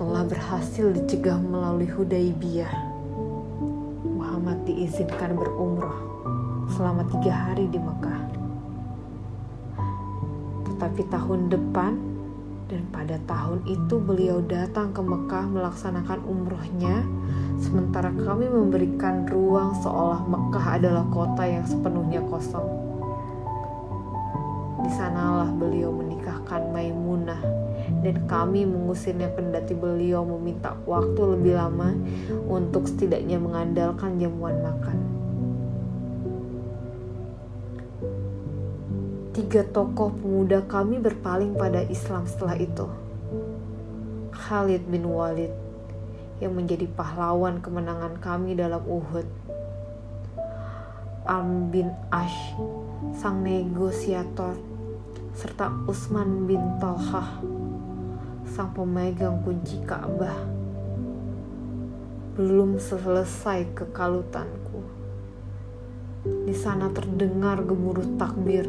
telah 0.00 0.24
berhasil 0.24 0.96
dicegah 0.96 1.36
melalui 1.36 1.84
Hudaybiyah. 1.84 2.72
Muhammad 4.00 4.64
diizinkan 4.64 5.36
berumrah 5.36 5.92
selama 6.72 7.04
tiga 7.12 7.28
hari 7.28 7.68
di 7.68 7.76
Mekah. 7.76 8.20
Tetapi 10.72 11.04
tahun 11.04 11.52
depan 11.52 12.00
dan 12.72 12.88
pada 12.88 13.20
tahun 13.28 13.60
itu 13.68 14.00
beliau 14.00 14.40
datang 14.40 14.96
ke 14.96 15.04
Mekah 15.04 15.44
melaksanakan 15.52 16.24
umrohnya, 16.24 17.04
sementara 17.60 18.08
kami 18.24 18.48
memberikan 18.48 19.28
ruang 19.28 19.76
seolah 19.84 20.24
Mekah 20.24 20.80
adalah 20.80 21.04
kota 21.12 21.44
yang 21.44 21.68
sepenuhnya 21.68 22.24
kosong. 22.24 22.72
Di 24.80 24.90
sanalah 24.96 25.52
beliau 25.52 25.92
menikahkan 25.92 26.72
Maimunah 26.72 27.68
dan 28.00 28.24
kami 28.24 28.64
mengusirnya 28.64 29.28
kendati 29.36 29.76
beliau 29.76 30.24
meminta 30.24 30.72
waktu 30.88 31.20
lebih 31.36 31.54
lama 31.56 31.92
untuk 32.48 32.88
setidaknya 32.88 33.36
mengandalkan 33.36 34.16
jamuan 34.16 34.56
makan. 34.64 34.98
Tiga 39.36 39.62
tokoh 39.64 40.12
pemuda 40.16 40.64
kami 40.66 41.00
berpaling 41.00 41.56
pada 41.56 41.84
Islam 41.86 42.26
setelah 42.26 42.56
itu. 42.58 42.88
Khalid 44.34 44.88
bin 44.88 45.06
Walid 45.06 45.52
yang 46.40 46.56
menjadi 46.56 46.88
pahlawan 46.88 47.60
kemenangan 47.60 48.16
kami 48.18 48.56
dalam 48.56 48.80
Uhud. 48.88 49.28
Am 51.28 51.68
bin 51.68 51.92
Ash, 52.10 52.56
sang 53.12 53.44
negosiator, 53.44 54.56
serta 55.36 55.68
Utsman 55.86 56.48
bin 56.48 56.58
Talhah, 56.80 57.38
sang 58.50 58.74
pemegang 58.74 59.46
kunci 59.46 59.78
Ka'bah. 59.86 60.42
Belum 62.34 62.82
selesai 62.82 63.70
kekalutanku. 63.78 64.82
Di 66.50 66.54
sana 66.58 66.90
terdengar 66.90 67.62
gemuruh 67.62 68.18
takbir 68.18 68.66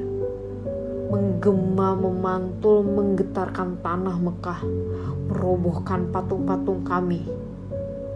menggema 1.11 1.97
memantul 1.97 2.85
menggetarkan 2.87 3.81
tanah 3.81 4.15
Mekah, 4.21 4.61
merobohkan 5.27 6.07
patung-patung 6.13 6.85
kami. 6.87 7.25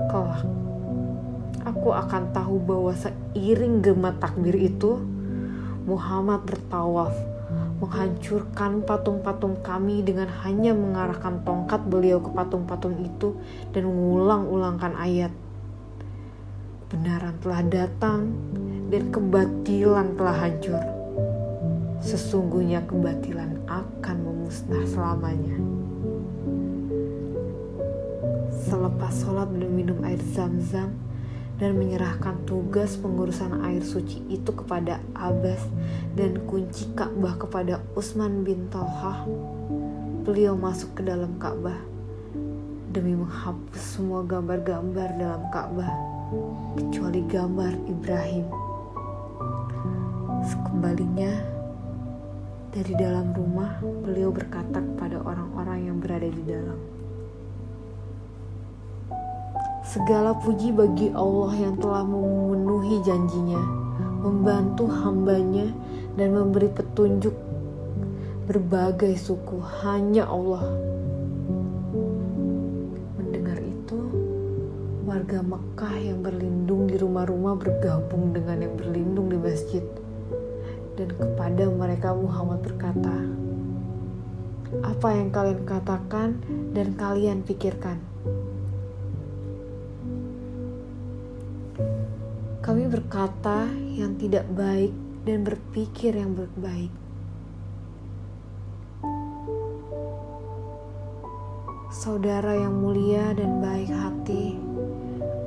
Kelak, 0.07 0.45
aku 1.65 1.91
akan 1.91 2.31
tahu 2.31 2.55
bahwa 2.61 2.93
seiring 2.95 3.83
gema 3.83 4.15
takbir 4.15 4.55
itu, 4.55 5.01
Muhammad 5.83 6.47
bertawaf, 6.47 7.34
menghancurkan 7.79 8.83
patung-patung 8.87 9.59
kami 9.59 9.99
dengan 10.01 10.31
hanya 10.43 10.71
mengarahkan 10.71 11.43
tongkat 11.43 11.83
beliau 11.87 12.23
ke 12.23 12.31
patung-patung 12.31 12.95
itu 13.03 13.35
dan 13.75 13.87
mengulang-ulangkan 13.87 14.95
ayat. 14.95 15.31
Kebenaran 16.87 17.35
telah 17.43 17.61
datang 17.67 18.31
dan 18.87 19.03
kebatilan 19.11 20.15
telah 20.15 20.35
hancur 20.37 20.95
sesungguhnya 22.05 22.85
kebatilan 22.85 23.65
akan 23.65 24.17
memusnah 24.21 24.85
selamanya. 24.85 25.57
Selepas 28.69 29.25
sholat 29.25 29.49
dan 29.57 29.73
minum 29.73 29.97
air 30.05 30.21
zam-zam 30.21 30.93
dan 31.55 31.79
menyerahkan 31.79 32.35
tugas 32.43 32.99
pengurusan 32.99 33.63
air 33.63 33.79
suci 33.79 34.19
itu 34.27 34.51
kepada 34.51 34.99
Abbas 35.15 35.63
dan 36.19 36.43
kunci 36.47 36.91
Ka'bah 36.91 37.39
kepada 37.39 37.79
Utsman 37.95 38.43
bin 38.43 38.67
Talhah, 38.67 39.23
beliau 40.27 40.59
masuk 40.59 40.99
ke 40.99 41.01
dalam 41.07 41.39
Ka'bah 41.39 41.79
demi 42.91 43.15
menghapus 43.15 43.99
semua 43.99 44.23
gambar-gambar 44.23 45.19
dalam 45.19 45.43
Ka'bah 45.51 45.91
kecuali 46.75 47.23
gambar 47.27 47.73
Ibrahim. 47.87 48.47
Sekembalinya, 50.45 51.31
dari 52.75 52.93
dalam 52.99 53.31
rumah, 53.31 53.79
beliau 54.03 54.31
berkata 54.31 54.83
kepada 54.83 55.23
orang-orang 55.23 55.87
yang 55.87 55.97
berada 56.03 56.27
di 56.27 56.43
dalam. 56.43 56.94
Segala 59.95 60.35
puji 60.35 60.75
bagi 60.75 61.07
Allah 61.15 61.55
yang 61.55 61.79
telah 61.79 62.03
memenuhi 62.03 62.99
janjinya, 63.07 63.63
membantu 64.27 64.91
hambanya, 64.91 65.71
dan 66.19 66.35
memberi 66.35 66.67
petunjuk 66.67 67.31
berbagai 68.43 69.15
suku. 69.15 69.55
Hanya 69.79 70.27
Allah. 70.27 70.67
Mendengar 73.15 73.55
itu, 73.63 73.95
warga 75.07 75.39
Mekah 75.39 75.95
yang 75.95 76.19
berlindung 76.19 76.91
di 76.91 76.99
rumah-rumah 76.99 77.55
bergabung 77.55 78.35
dengan 78.35 78.67
yang 78.67 78.75
berlindung 78.75 79.31
di 79.31 79.39
masjid 79.39 79.85
dan 80.99 81.07
kepada 81.07 81.71
mereka 81.71 82.11
Muhammad 82.11 82.67
berkata, 82.67 83.15
apa 84.83 85.07
yang 85.15 85.31
kalian 85.31 85.63
katakan 85.63 86.43
dan 86.75 86.99
kalian 86.99 87.47
pikirkan. 87.47 88.14
Kami 92.65 92.89
berkata 92.89 93.69
yang 93.93 94.17
tidak 94.17 94.49
baik 94.49 94.89
dan 95.21 95.45
berpikir 95.45 96.17
yang 96.17 96.33
baik. 96.57 96.89
Saudara 101.93 102.57
yang 102.57 102.73
mulia 102.81 103.37
dan 103.37 103.61
baik 103.61 103.93
hati, 103.93 104.57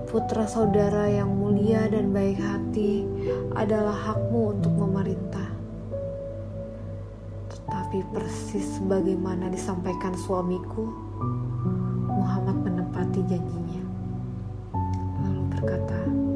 putra 0.06 0.46
saudara 0.46 1.10
yang 1.10 1.34
mulia 1.34 1.90
dan 1.90 2.14
baik 2.14 2.38
hati 2.38 3.02
adalah 3.58 3.98
hakmu 3.98 4.54
untuk 4.54 4.78
memerintah. 4.78 5.50
Tetapi 7.50 8.14
persis 8.14 8.78
sebagaimana 8.78 9.50
disampaikan 9.50 10.14
suamiku, 10.14 10.86
Muhammad 12.14 12.62
menepati 12.62 13.26
janjinya. 13.26 13.82
Lalu 15.26 15.42
berkata, 15.50 16.27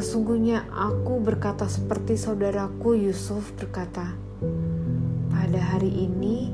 Sesungguhnya 0.00 0.64
aku 0.72 1.20
berkata 1.20 1.68
seperti 1.68 2.16
saudaraku 2.16 2.96
Yusuf 2.96 3.52
berkata, 3.52 4.16
pada 5.28 5.60
hari 5.60 5.92
ini 5.92 6.48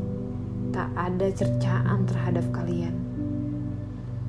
tak 0.74 0.90
ada 0.98 1.30
cercaan 1.30 2.10
terhadap 2.10 2.42
kalian. 2.50 2.90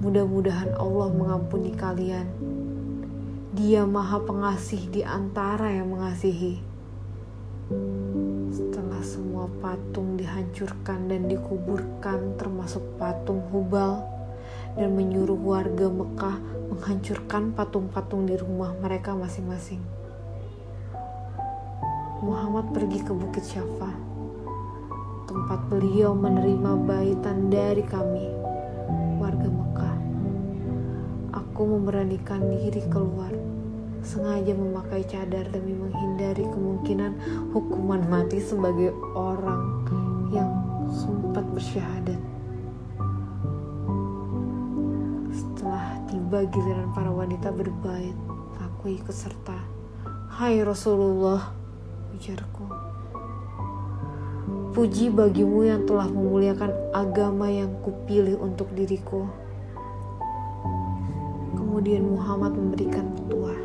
Mudah-mudahan 0.05 0.69
Allah 0.77 1.09
mengampuni 1.09 1.73
kalian. 1.73 2.29
Dia 3.57 3.89
maha 3.89 4.21
pengasih 4.21 4.85
di 4.93 5.01
antara 5.01 5.65
yang 5.73 5.97
mengasihi. 5.97 6.61
Setelah 8.53 9.01
semua 9.01 9.49
patung 9.57 10.13
dihancurkan 10.13 11.09
dan 11.09 11.25
dikuburkan 11.25 12.37
termasuk 12.37 12.85
patung 13.01 13.41
Hubal, 13.49 13.97
dan 14.77 14.93
menyuruh 14.93 15.37
warga 15.41 15.89
Mekah 15.89 16.37
menghancurkan 16.69 17.57
patung-patung 17.57 18.29
di 18.29 18.37
rumah 18.37 18.77
mereka 18.77 19.17
masing-masing. 19.17 19.81
Muhammad 22.21 22.69
pergi 22.73 23.01
ke 23.01 23.13
Bukit 23.13 23.45
Syafa, 23.45 23.93
tempat 25.29 25.59
beliau 25.69 26.17
menerima 26.17 26.71
baitan 26.85 27.49
dari 27.49 27.85
kami, 27.85 28.25
warga 29.21 29.49
Mekah. 29.49 29.97
Aku 31.37 31.61
memberanikan 31.65 32.41
diri 32.49 32.81
keluar, 32.89 33.33
sengaja 34.01 34.53
memakai 34.53 35.05
cadar 35.05 35.45
demi 35.53 35.77
menghindari 35.77 36.45
kemungkinan 36.45 37.17
hukuman 37.53 38.01
mati 38.09 38.41
sebagai 38.41 38.93
orang 39.13 39.85
yang 40.33 40.49
sempat 40.89 41.45
bersyahadat. 41.53 42.26
Tiba 46.27 46.43
giliran 46.43 46.91
para 46.91 47.07
wanita 47.07 47.55
berbait, 47.55 48.11
aku 48.59 48.99
ikut 48.99 49.15
serta. 49.15 49.55
Hai 50.27 50.59
Rasulullah, 50.59 51.55
ujarku. 52.11 52.67
Puji 54.75 55.07
bagimu 55.07 55.63
yang 55.63 55.87
telah 55.87 56.11
memuliakan 56.11 56.91
agama 56.91 57.47
yang 57.47 57.71
kupilih 57.79 58.35
untuk 58.43 58.67
diriku. 58.75 59.23
Kemudian 61.55 62.03
Muhammad 62.03 62.59
memberikan 62.59 63.07
petua. 63.15 63.55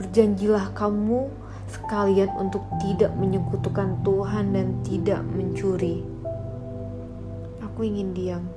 Berjanjilah 0.00 0.72
kamu 0.72 1.28
sekalian 1.68 2.32
untuk 2.40 2.64
tidak 2.80 3.12
menyekutukan 3.20 4.00
Tuhan 4.00 4.56
dan 4.56 4.80
tidak 4.80 5.20
mencuri. 5.28 6.08
Aku 7.60 7.84
ingin 7.84 8.16
diam 8.16 8.48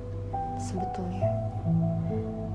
sebetulnya 0.56 1.41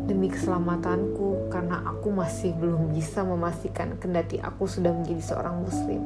demi 0.08 0.32
keselamatanku 0.32 1.52
karena 1.52 1.84
aku 1.84 2.10
masih 2.15 2.56
belum 2.56 2.96
bisa 2.96 3.28
memastikan 3.28 4.00
kendati 4.00 4.39
aku 4.39 4.65
sudah 4.65 4.96
menjadi 4.96 5.36
seorang 5.36 5.62
muslim. 5.62 6.02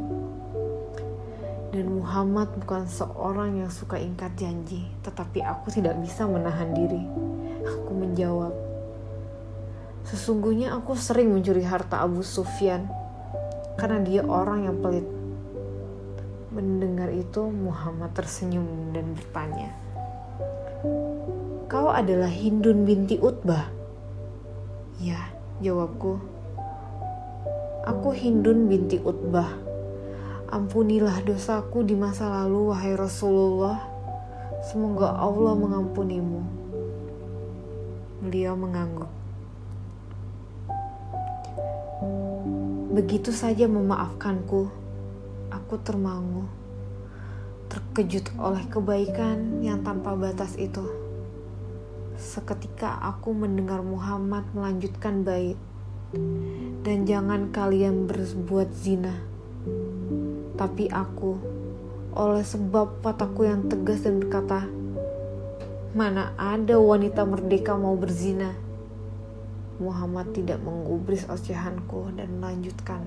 Dan 1.72 2.02
Muhammad 2.02 2.52
bukan 2.60 2.84
seorang 2.90 3.64
yang 3.64 3.72
suka 3.72 3.96
ingkar 3.96 4.34
janji, 4.36 4.84
tetapi 5.06 5.40
aku 5.40 5.72
tidak 5.72 5.96
bisa 6.04 6.28
menahan 6.28 6.76
diri. 6.76 7.00
Aku 7.64 7.96
menjawab, 7.96 8.52
Sesungguhnya 10.02 10.74
aku 10.74 10.98
sering 10.98 11.30
mencuri 11.30 11.62
harta 11.62 12.02
Abu 12.02 12.26
Sufyan 12.26 12.90
karena 13.78 14.02
dia 14.02 14.22
orang 14.26 14.66
yang 14.66 14.78
pelit. 14.82 15.06
Mendengar 16.52 17.08
itu 17.14 17.48
Muhammad 17.48 18.12
tersenyum 18.12 18.92
dan 18.92 19.16
bertanya, 19.16 19.72
Kau 21.72 21.88
adalah 21.88 22.28
Hindun 22.28 22.84
binti 22.84 23.16
Utbah. 23.16 23.81
Ya, 25.02 25.34
jawabku. 25.66 26.22
Aku 27.90 28.14
Hindun 28.14 28.70
binti 28.70 29.02
Utbah. 29.02 29.50
Ampunilah 30.46 31.26
dosaku 31.26 31.82
di 31.82 31.98
masa 31.98 32.30
lalu, 32.30 32.70
wahai 32.70 32.94
Rasulullah. 32.94 33.82
Semoga 34.62 35.18
Allah 35.18 35.58
mengampunimu. 35.58 36.46
Beliau 38.22 38.54
mengangguk. 38.54 39.10
Begitu 42.94 43.34
saja 43.34 43.66
memaafkanku, 43.66 44.70
aku 45.50 45.76
termangu, 45.82 46.46
terkejut 47.74 48.30
oleh 48.38 48.70
kebaikan 48.70 49.66
yang 49.66 49.82
tanpa 49.82 50.14
batas 50.14 50.54
itu. 50.62 51.01
Seketika 52.22 53.02
aku 53.02 53.34
mendengar 53.34 53.82
Muhammad 53.82 54.46
melanjutkan 54.54 55.26
bait. 55.26 55.58
Dan 56.86 57.10
jangan 57.10 57.50
kalian 57.50 58.06
berbuat 58.06 58.70
zina. 58.78 59.18
Tapi 60.54 60.86
aku, 60.94 61.42
oleh 62.14 62.46
sebab 62.46 63.02
mataku 63.02 63.50
yang 63.50 63.66
tegas 63.66 64.06
dan 64.06 64.22
berkata, 64.22 64.70
Mana 65.98 66.38
ada 66.38 66.78
wanita 66.78 67.26
merdeka 67.26 67.74
mau 67.74 67.98
berzina? 67.98 68.54
Muhammad 69.82 70.30
tidak 70.38 70.62
menggubris 70.62 71.26
ocehanku 71.26 72.14
dan 72.14 72.38
melanjutkan. 72.38 73.02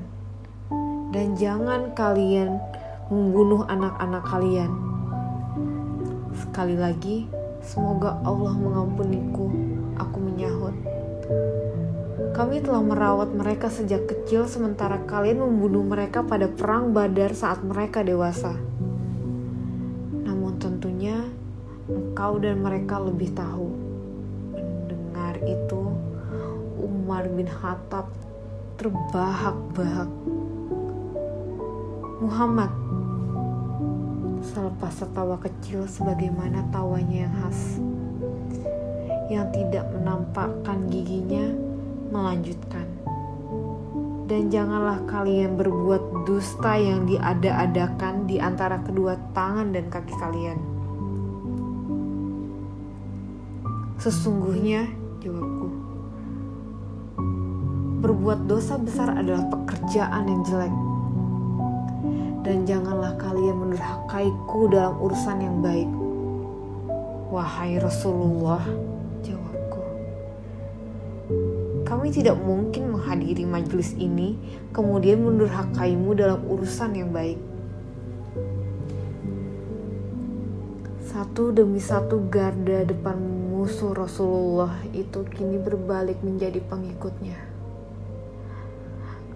Dan 1.14 1.38
jangan 1.38 1.94
kalian 1.94 2.58
membunuh 3.14 3.62
anak-anak 3.70 4.26
kalian. 4.26 4.74
Sekali 6.34 6.74
lagi, 6.74 7.43
Semoga 7.64 8.20
Allah 8.20 8.52
mengampuniku. 8.52 9.48
Aku 9.96 10.18
menyahut. 10.20 10.76
Kami 12.36 12.60
telah 12.60 12.84
merawat 12.84 13.32
mereka 13.32 13.72
sejak 13.72 14.04
kecil 14.04 14.44
sementara 14.44 15.00
kalian 15.08 15.40
membunuh 15.40 15.80
mereka 15.80 16.20
pada 16.20 16.44
perang 16.44 16.92
badar 16.92 17.32
saat 17.32 17.64
mereka 17.64 18.04
dewasa. 18.04 18.52
Namun 20.28 20.60
tentunya 20.60 21.24
engkau 21.88 22.36
dan 22.36 22.60
mereka 22.60 23.00
lebih 23.00 23.32
tahu. 23.32 23.72
Mendengar 24.52 25.40
itu, 25.46 25.82
Umar 26.76 27.24
bin 27.32 27.48
Khattab 27.48 28.12
terbahak-bahak. 28.76 30.10
Muhammad, 32.20 32.72
selepas 34.52 34.92
tertawa 34.92 35.40
kecil 35.40 35.88
sebagaimana 35.88 36.68
tawanya 36.68 37.24
yang 37.24 37.34
khas. 37.40 37.80
Yang 39.32 39.46
tidak 39.56 39.88
menampakkan 39.96 40.84
giginya 40.92 41.48
melanjutkan. 42.12 42.84
Dan 44.28 44.52
janganlah 44.52 45.04
kalian 45.08 45.56
berbuat 45.56 46.28
dusta 46.28 46.76
yang 46.76 47.08
diada-adakan 47.08 48.28
di 48.28 48.40
antara 48.40 48.80
kedua 48.84 49.16
tangan 49.32 49.72
dan 49.72 49.88
kaki 49.88 50.14
kalian. 50.16 50.58
Sesungguhnya 54.00 54.88
jawabku 55.24 55.68
berbuat 58.04 58.44
dosa 58.44 58.76
besar 58.76 59.16
adalah 59.16 59.48
pekerjaan 59.48 60.28
yang 60.28 60.44
jelek 60.44 60.83
dan 62.44 62.68
janganlah 62.68 63.16
kalian 63.16 63.56
mendurhakaiku 63.56 64.68
dalam 64.68 65.00
urusan 65.00 65.38
yang 65.40 65.56
baik. 65.64 65.88
Wahai 67.32 67.80
Rasulullah, 67.80 68.60
jawabku. 69.24 69.80
Kami 71.88 72.12
tidak 72.12 72.36
mungkin 72.36 72.92
menghadiri 72.92 73.48
majelis 73.48 73.96
ini 73.96 74.36
kemudian 74.76 75.24
mendurhakaimu 75.24 76.12
dalam 76.12 76.44
urusan 76.44 76.92
yang 76.92 77.10
baik. 77.16 77.40
Satu 81.08 81.48
demi 81.48 81.80
satu 81.80 82.28
garda 82.28 82.84
depan 82.84 83.16
musuh 83.48 83.96
Rasulullah 83.96 84.84
itu 84.92 85.24
kini 85.32 85.56
berbalik 85.56 86.20
menjadi 86.20 86.60
pengikutnya. 86.60 87.53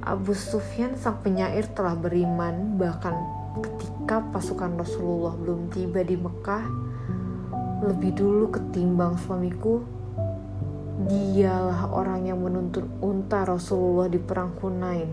Abu 0.08 0.32
Sufyan 0.32 0.96
sang 0.96 1.20
penyair 1.20 1.68
telah 1.76 1.92
beriman 1.92 2.80
bahkan 2.80 3.12
ketika 3.60 4.24
pasukan 4.32 4.80
Rasulullah 4.80 5.36
belum 5.36 5.68
tiba 5.68 6.00
di 6.00 6.16
Mekah, 6.16 6.64
lebih 7.84 8.16
dulu 8.16 8.48
ketimbang 8.48 9.20
suamiku, 9.20 9.84
dialah 11.12 11.92
orang 11.92 12.24
yang 12.24 12.40
menuntun 12.40 12.88
unta 13.04 13.44
Rasulullah 13.44 14.08
di 14.08 14.16
perang 14.16 14.56
Hunain. 14.56 15.12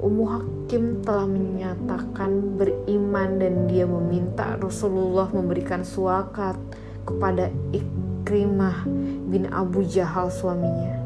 Ummu 0.00 0.24
Hakim 0.24 1.04
telah 1.04 1.28
menyatakan 1.28 2.56
beriman 2.56 3.36
dan 3.36 3.68
dia 3.68 3.84
meminta 3.84 4.56
Rasulullah 4.56 5.28
memberikan 5.28 5.84
suakat 5.84 6.56
kepada 7.04 7.52
Ikrimah 7.76 8.88
bin 9.28 9.44
Abu 9.52 9.84
Jahal 9.84 10.32
suaminya. 10.32 10.97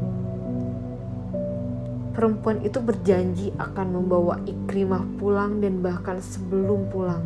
Perempuan 2.13 2.61
itu 2.61 2.77
berjanji 2.77 3.49
akan 3.57 3.87
membawa 3.97 4.37
Ikrimah 4.45 5.01
pulang 5.17 5.57
dan 5.59 5.81
bahkan 5.81 6.21
sebelum 6.21 6.93
pulang. 6.93 7.25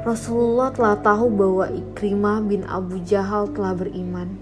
Rasulullah 0.00 0.72
telah 0.72 0.96
tahu 1.02 1.28
bahwa 1.28 1.66
Ikrimah 1.68 2.40
bin 2.46 2.64
Abu 2.64 3.02
Jahal 3.04 3.50
telah 3.52 3.76
beriman. 3.76 4.38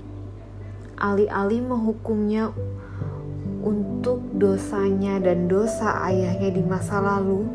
Alih-alih 1.00 1.64
menghukumnya 1.66 2.54
untuk 3.64 4.22
dosanya 4.38 5.18
dan 5.18 5.50
dosa 5.50 6.04
ayahnya 6.06 6.54
di 6.54 6.62
masa 6.62 7.02
lalu, 7.02 7.48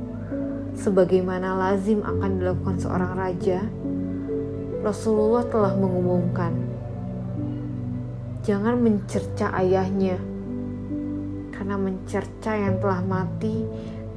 sebagaimana 0.76 1.56
lazim 1.56 2.04
akan 2.04 2.44
dilakukan 2.44 2.76
seorang 2.82 3.14
raja, 3.16 3.64
Rasulullah 4.84 5.48
telah 5.48 5.72
mengumumkan, 5.80 6.52
"Jangan 8.44 8.76
mencerca 8.76 9.56
ayahnya, 9.56 10.20
karena 11.56 11.80
mencerca 11.80 12.52
yang 12.52 12.76
telah 12.84 13.00
mati 13.00 13.64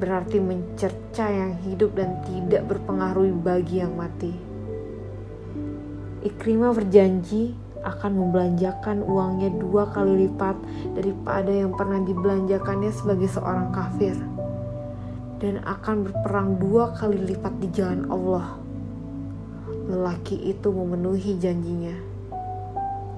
berarti 0.03 0.43
mencerca 0.43 1.31
yang 1.31 1.55
hidup 1.63 1.95
dan 1.95 2.19
tidak 2.27 2.67
berpengaruh 2.67 3.31
bagi 3.39 3.79
yang 3.79 3.95
mati." 3.95 4.35
Ikrimah 6.27 6.75
berjanji 6.75 7.55
akan 7.87 8.19
membelanjakan 8.19 9.07
uangnya 9.07 9.55
dua 9.63 9.95
kali 9.95 10.27
lipat 10.27 10.59
daripada 10.99 11.55
yang 11.55 11.71
pernah 11.79 12.03
dibelanjakannya 12.03 12.91
sebagai 12.91 13.31
seorang 13.31 13.71
kafir 13.71 14.19
dan 15.39 15.63
akan 15.63 16.03
berperang 16.03 16.59
dua 16.59 16.99
kali 16.99 17.15
lipat 17.31 17.55
di 17.63 17.71
jalan 17.71 18.11
Allah. 18.11 18.59
Lelaki 19.87 20.51
itu 20.51 20.67
memenuhi 20.75 21.39
janjinya 21.39 22.16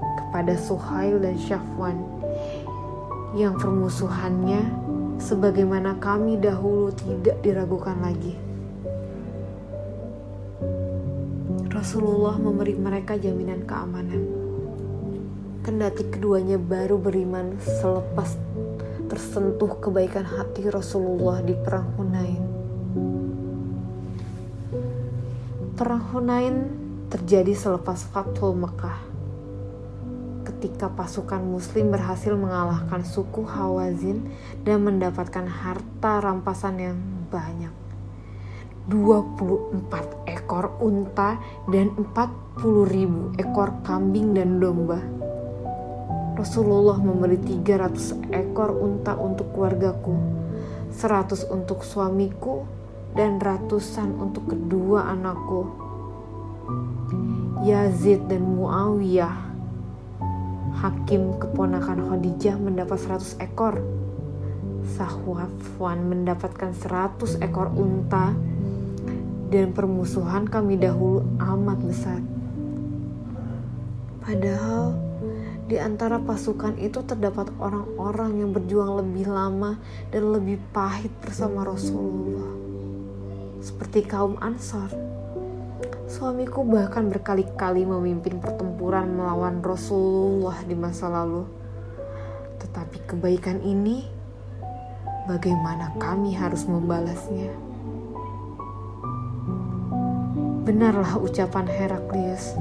kepada 0.01 0.55
Suhail 0.57 1.19
dan 1.23 1.37
Syafwan 1.39 1.99
yang 3.37 3.59
permusuhannya 3.61 4.63
sebagaimana 5.21 5.99
kami 5.99 6.39
dahulu 6.39 6.95
tidak 6.95 7.39
diragukan 7.45 7.99
lagi. 8.01 8.35
Rasulullah 11.69 12.35
memberi 12.41 12.75
mereka 12.75 13.15
jaminan 13.15 13.63
keamanan 13.63 14.49
kendati 15.69 16.01
keduanya 16.09 16.57
baru 16.57 16.97
beriman 16.97 17.61
selepas 17.61 18.41
tersentuh 19.13 19.77
kebaikan 19.77 20.25
hati 20.25 20.65
Rasulullah 20.65 21.45
di 21.45 21.53
perang 21.53 21.93
Hunain. 21.93 22.45
Perang 25.77 26.05
Hunain 26.09 26.57
terjadi 27.13 27.53
selepas 27.53 28.01
Fathul 28.09 28.57
Mekah. 28.57 29.08
Ketika 30.59 30.91
pasukan 30.91 31.39
muslim 31.39 31.95
berhasil 31.95 32.35
mengalahkan 32.35 33.07
suku 33.07 33.47
Hawazin 33.47 34.27
dan 34.67 34.83
mendapatkan 34.83 35.47
harta 35.47 36.19
rampasan 36.19 36.83
yang 36.83 36.99
banyak. 37.31 37.71
24 38.91 40.27
ekor 40.27 40.75
unta 40.83 41.39
dan 41.71 41.95
40 41.95 42.91
ribu 42.91 43.31
ekor 43.39 43.71
kambing 43.87 44.35
dan 44.35 44.59
domba 44.59 44.99
Rasulullah 46.35 46.99
memberi 46.99 47.39
300 47.39 48.35
ekor 48.35 48.75
unta 48.75 49.15
untuk 49.15 49.55
keluargaku, 49.55 50.19
100 50.91 51.55
untuk 51.55 51.87
suamiku, 51.87 52.67
dan 53.15 53.39
ratusan 53.39 54.15
untuk 54.19 54.51
kedua 54.51 55.07
anakku. 55.07 55.71
Yazid 57.67 58.31
dan 58.31 58.47
Muawiyah, 58.55 59.48
hakim 60.77 61.41
keponakan 61.41 62.13
Khadijah 62.13 62.61
mendapat 62.61 63.01
100 63.01 63.41
ekor. 63.41 63.81
Sahwafwan 64.97 66.05
mendapatkan 66.09 66.73
100 66.73 67.41
ekor 67.45 67.73
unta 67.77 68.37
dan 69.49 69.73
permusuhan 69.73 70.45
kami 70.45 70.77
dahulu 70.77 71.25
amat 71.41 71.79
besar. 71.81 72.21
Padahal 74.21 74.93
di 75.69 75.77
antara 75.77 76.21
pasukan 76.21 76.77
itu 76.81 77.05
terdapat 77.05 77.53
orang-orang 77.61 78.41
yang 78.45 78.51
berjuang 78.53 79.05
lebih 79.05 79.29
lama 79.29 79.77
dan 80.13 80.33
lebih 80.33 80.61
pahit 80.73 81.13
bersama 81.21 81.65
Rasulullah. 81.65 82.53
Seperti 83.61 84.05
kaum 84.05 84.37
Ansar. 84.41 85.08
Suamiku 86.09 86.65
bahkan 86.65 87.13
berkali-kali 87.13 87.85
memimpin 87.85 88.41
pertempuran 88.41 89.13
melawan 89.13 89.61
Rasulullah 89.61 90.57
di 90.65 90.73
masa 90.73 91.13
lalu. 91.13 91.45
Tetapi 92.65 93.05
kebaikan 93.05 93.61
ini, 93.61 94.09
bagaimana 95.29 95.93
kami 96.01 96.33
harus 96.33 96.65
membalasnya? 96.65 97.53
Benarlah 100.65 101.21
ucapan 101.21 101.69
Heraklius 101.69 102.57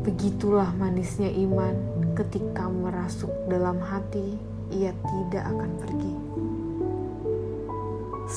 Begitulah 0.00 0.74
manisnya 0.78 1.28
iman 1.28 1.74
ketika 2.14 2.66
merasuk 2.70 3.30
dalam 3.50 3.82
hati, 3.84 4.38
ia 4.70 4.94
tidak 4.94 5.44
akan 5.50 5.70
pergi. 5.82 6.14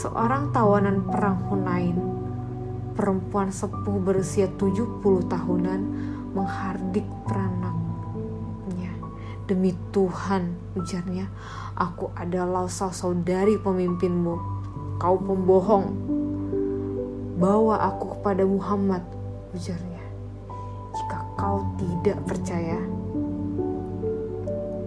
Seorang 0.01 0.49
tawanan 0.51 1.07
perang 1.07 1.39
Hunain, 1.47 2.12
perempuan 2.93 3.49
sepuh 3.49 3.97
berusia 3.99 4.49
70 4.55 5.01
tahunan, 5.29 5.81
menghardik 6.33 7.05
peranaknya. 7.27 8.93
Demi 9.45 9.75
Tuhan, 9.91 10.55
ujarnya, 10.79 11.27
aku 11.75 12.09
adalah 12.15 12.65
saudari 12.69 13.59
pemimpinmu. 13.59 14.35
Kau 14.97 15.19
pembohong. 15.19 15.87
Bawa 17.37 17.91
aku 17.91 18.17
kepada 18.17 18.47
Muhammad, 18.47 19.03
ujarnya 19.51 19.93
kau 21.43 21.59
tidak 21.75 22.23
percaya. 22.23 22.79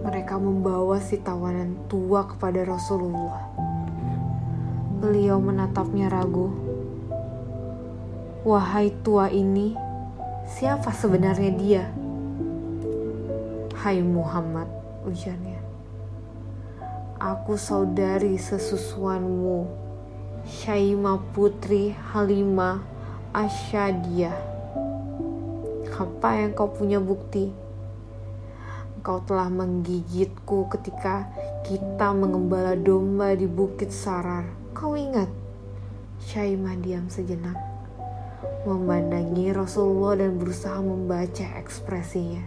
Mereka 0.01 0.41
membawa 0.41 0.97
si 0.97 1.21
tawanan 1.21 1.85
tua 1.91 2.25
kepada 2.25 2.65
Rasulullah. 2.65 3.45
Beliau 4.97 5.37
menatapnya 5.37 6.09
ragu. 6.09 6.66
Wahai 8.47 8.95
tua 9.03 9.27
ini, 9.27 9.75
siapa 10.47 10.95
sebenarnya 10.95 11.51
dia? 11.51 11.83
Hai 13.75 13.99
Muhammad, 13.99 14.71
ujarnya. 15.03 15.59
Aku 17.19 17.59
saudari 17.59 18.39
sesusuanmu, 18.39 19.67
Syaima 20.47 21.19
putri 21.35 21.91
Halimah 21.91 22.79
Asyadiyah 23.35 24.57
apa 25.97 26.37
yang 26.37 26.53
kau 26.53 26.69
punya 26.69 27.01
bukti? 27.01 27.49
Engkau 28.95 29.17
telah 29.25 29.49
menggigitku 29.49 30.69
ketika 30.69 31.25
kita 31.65 32.13
mengembala 32.13 32.77
domba 32.77 33.33
di 33.33 33.49
Bukit 33.49 33.89
Sarar. 33.89 34.45
Kau 34.77 34.93
ingat? 34.93 35.29
Syaimah 36.21 36.77
diam 36.81 37.09
sejenak, 37.09 37.57
memandangi 38.65 39.53
Rasulullah 39.53 40.17
dan 40.17 40.39
berusaha 40.39 40.79
membaca 40.81 41.45
ekspresinya. 41.59 42.41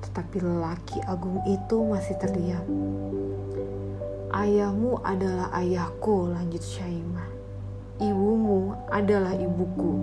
Tetapi 0.00 0.36
lelaki 0.40 1.02
agung 1.04 1.42
itu 1.44 1.76
masih 1.84 2.16
terdiam. 2.16 2.64
Ayahmu 4.30 5.02
adalah 5.02 5.50
ayahku, 5.58 6.30
lanjut 6.30 6.62
Syaimah. 6.62 7.28
Ibumu 7.98 8.78
adalah 8.88 9.34
ibuku. 9.34 9.98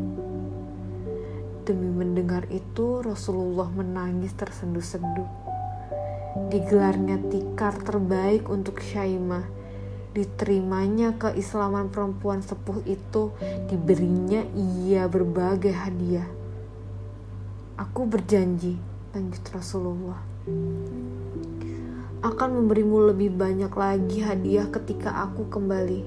Demi 1.63 1.89
mendengar 1.95 2.43
itu, 2.51 2.99
Rasulullah 2.99 3.71
menangis 3.71 4.35
tersenduh-senduh. 4.35 5.29
Digelarnya 6.51 7.23
tikar 7.31 7.79
terbaik 7.79 8.51
untuk 8.51 8.83
Syaimah. 8.83 9.54
Diterimanya 10.15 11.19
keislaman 11.19 11.91
perempuan 11.91 12.39
sepuh 12.39 12.79
itu, 12.87 13.35
diberinya 13.67 14.47
ia 14.55 15.11
berbagai 15.11 15.75
hadiah. 15.75 16.31
Aku 17.75 18.07
berjanji, 18.07 18.79
lanjut 19.11 19.43
Rasulullah. 19.51 20.23
akan 22.23 22.49
memberimu 22.63 23.11
lebih 23.11 23.37
banyak 23.37 23.69
lagi 23.75 24.23
hadiah 24.23 24.65
ketika 24.71 25.13
aku 25.27 25.51
kembali. 25.51 26.01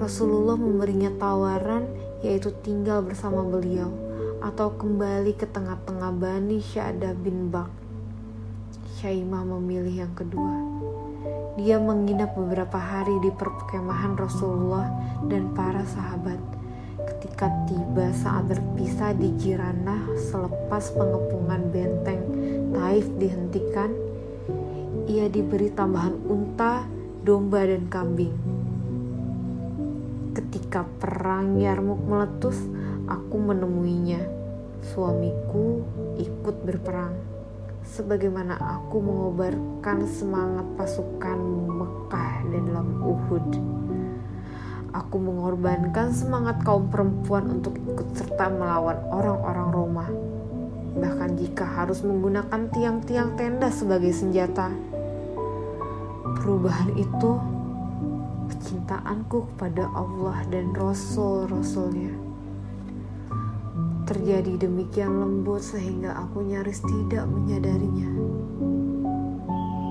Rasulullah 0.00 0.56
memberinya 0.56 1.12
tawaran 1.20 1.86
yaitu 2.24 2.50
tinggal 2.64 3.04
bersama 3.04 3.44
beliau 3.44 3.92
atau 4.40 4.72
kembali 4.74 5.36
ke 5.36 5.44
tengah-tengah 5.44 6.10
Bani 6.16 6.58
Syadah 6.58 7.12
bin 7.12 7.52
Bak. 7.52 7.68
Syaimah 8.98 9.44
memilih 9.44 10.08
yang 10.08 10.12
kedua. 10.16 10.79
Dia 11.58 11.82
menginap 11.82 12.38
beberapa 12.38 12.78
hari 12.78 13.18
di 13.26 13.34
perkemahan 13.34 14.14
Rasulullah 14.14 14.86
dan 15.26 15.50
para 15.50 15.82
sahabat. 15.82 16.38
Ketika 17.00 17.50
tiba 17.66 18.14
saat 18.14 18.46
berpisah 18.46 19.16
di 19.18 19.34
Jiranah 19.34 20.14
selepas 20.30 20.94
pengepungan 20.94 21.72
benteng 21.74 22.22
Taif 22.70 23.10
dihentikan, 23.18 23.90
ia 25.10 25.26
diberi 25.26 25.74
tambahan 25.74 26.14
unta, 26.30 26.86
domba, 27.26 27.66
dan 27.66 27.90
kambing. 27.90 28.34
Ketika 30.30 30.86
perang 31.02 31.58
Yarmuk 31.58 31.98
meletus, 32.06 32.62
aku 33.10 33.36
menemuinya. 33.42 34.22
Suamiku 34.80 35.82
ikut 36.14 36.56
berperang. 36.62 37.29
Sebagaimana 37.90 38.54
aku 38.54 39.02
mengobarkan 39.02 40.06
semangat 40.06 40.62
pasukan 40.78 41.38
Mekah 41.74 42.34
dan 42.46 42.62
dalam 42.70 43.02
Uhud. 43.02 43.48
Aku 44.94 45.18
mengorbankan 45.18 46.14
semangat 46.14 46.62
kaum 46.62 46.86
perempuan 46.86 47.50
untuk 47.58 47.74
ikut 47.82 48.14
serta 48.14 48.46
melawan 48.46 48.94
orang-orang 49.10 49.68
Roma. 49.74 50.06
Bahkan 51.02 51.34
jika 51.34 51.66
harus 51.66 52.06
menggunakan 52.06 52.70
tiang-tiang 52.70 53.34
tenda 53.34 53.66
sebagai 53.74 54.14
senjata. 54.14 54.70
Perubahan 56.38 56.94
itu 56.94 57.42
kecintaanku 58.54 59.50
kepada 59.50 59.90
Allah 59.98 60.46
dan 60.46 60.70
Rasul-Rasulnya 60.78 62.29
terjadi 64.10 64.66
demikian 64.66 65.22
lembut 65.22 65.62
sehingga 65.62 66.10
aku 66.18 66.42
nyaris 66.42 66.82
tidak 66.82 67.30
menyadarinya. 67.30 68.10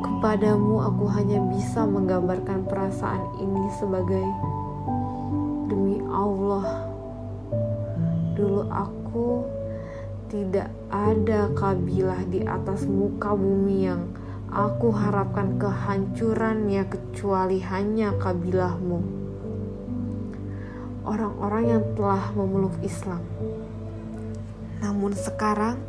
Kepadamu 0.03 0.83
aku 0.83 1.07
hanya 1.07 1.39
bisa 1.47 1.87
menggambarkan 1.87 2.67
perasaan 2.67 3.39
ini 3.39 3.71
sebagai 3.79 4.27
demi 5.71 6.03
Allah. 6.11 6.91
Dulu 8.35 8.67
aku 8.67 9.47
tidak 10.27 10.67
ada 10.91 11.47
kabilah 11.55 12.19
di 12.27 12.43
atas 12.43 12.83
muka 12.91 13.31
bumi 13.31 13.87
yang 13.87 14.03
aku 14.51 14.91
harapkan 14.91 15.55
kehancurannya 15.55 16.83
kecuali 16.91 17.63
hanya 17.63 18.11
kabilahmu. 18.19 18.99
Orang-orang 21.07 21.63
yang 21.71 21.83
telah 21.95 22.35
memeluk 22.35 22.75
Islam 22.83 23.23
namun 24.79 25.11
sekarang 25.11 25.79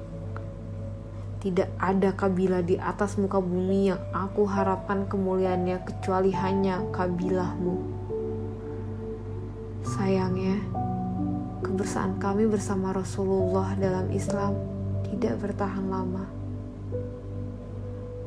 tidak 1.41 1.73
ada 1.81 2.13
kabilah 2.13 2.61
di 2.61 2.77
atas 2.77 3.17
muka 3.17 3.41
bumi 3.41 3.89
yang 3.89 4.03
aku 4.13 4.45
harapkan 4.45 5.09
kemuliaannya 5.09 5.81
kecuali 5.89 6.37
hanya 6.37 6.85
kabilahmu. 6.93 7.81
Sayangnya, 9.81 10.61
kebersamaan 11.65 12.21
kami 12.21 12.45
bersama 12.45 12.93
Rasulullah 12.93 13.73
dalam 13.81 14.13
Islam 14.13 14.53
tidak 15.09 15.41
bertahan 15.41 15.89
lama. 15.89 16.29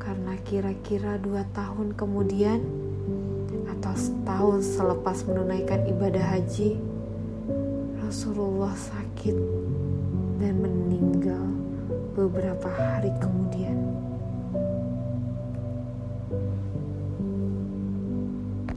Karena 0.02 0.34
kira-kira 0.42 1.14
dua 1.22 1.46
tahun 1.54 1.94
kemudian 1.94 2.60
atau 3.78 3.94
setahun 3.94 4.74
selepas 4.74 5.22
menunaikan 5.22 5.86
ibadah 5.86 6.34
haji, 6.34 6.82
Rasulullah 8.02 8.74
sakit 8.74 9.63
dan 10.38 10.54
meninggal 10.58 11.46
beberapa 12.14 12.68
hari 12.70 13.10
kemudian. 13.22 13.43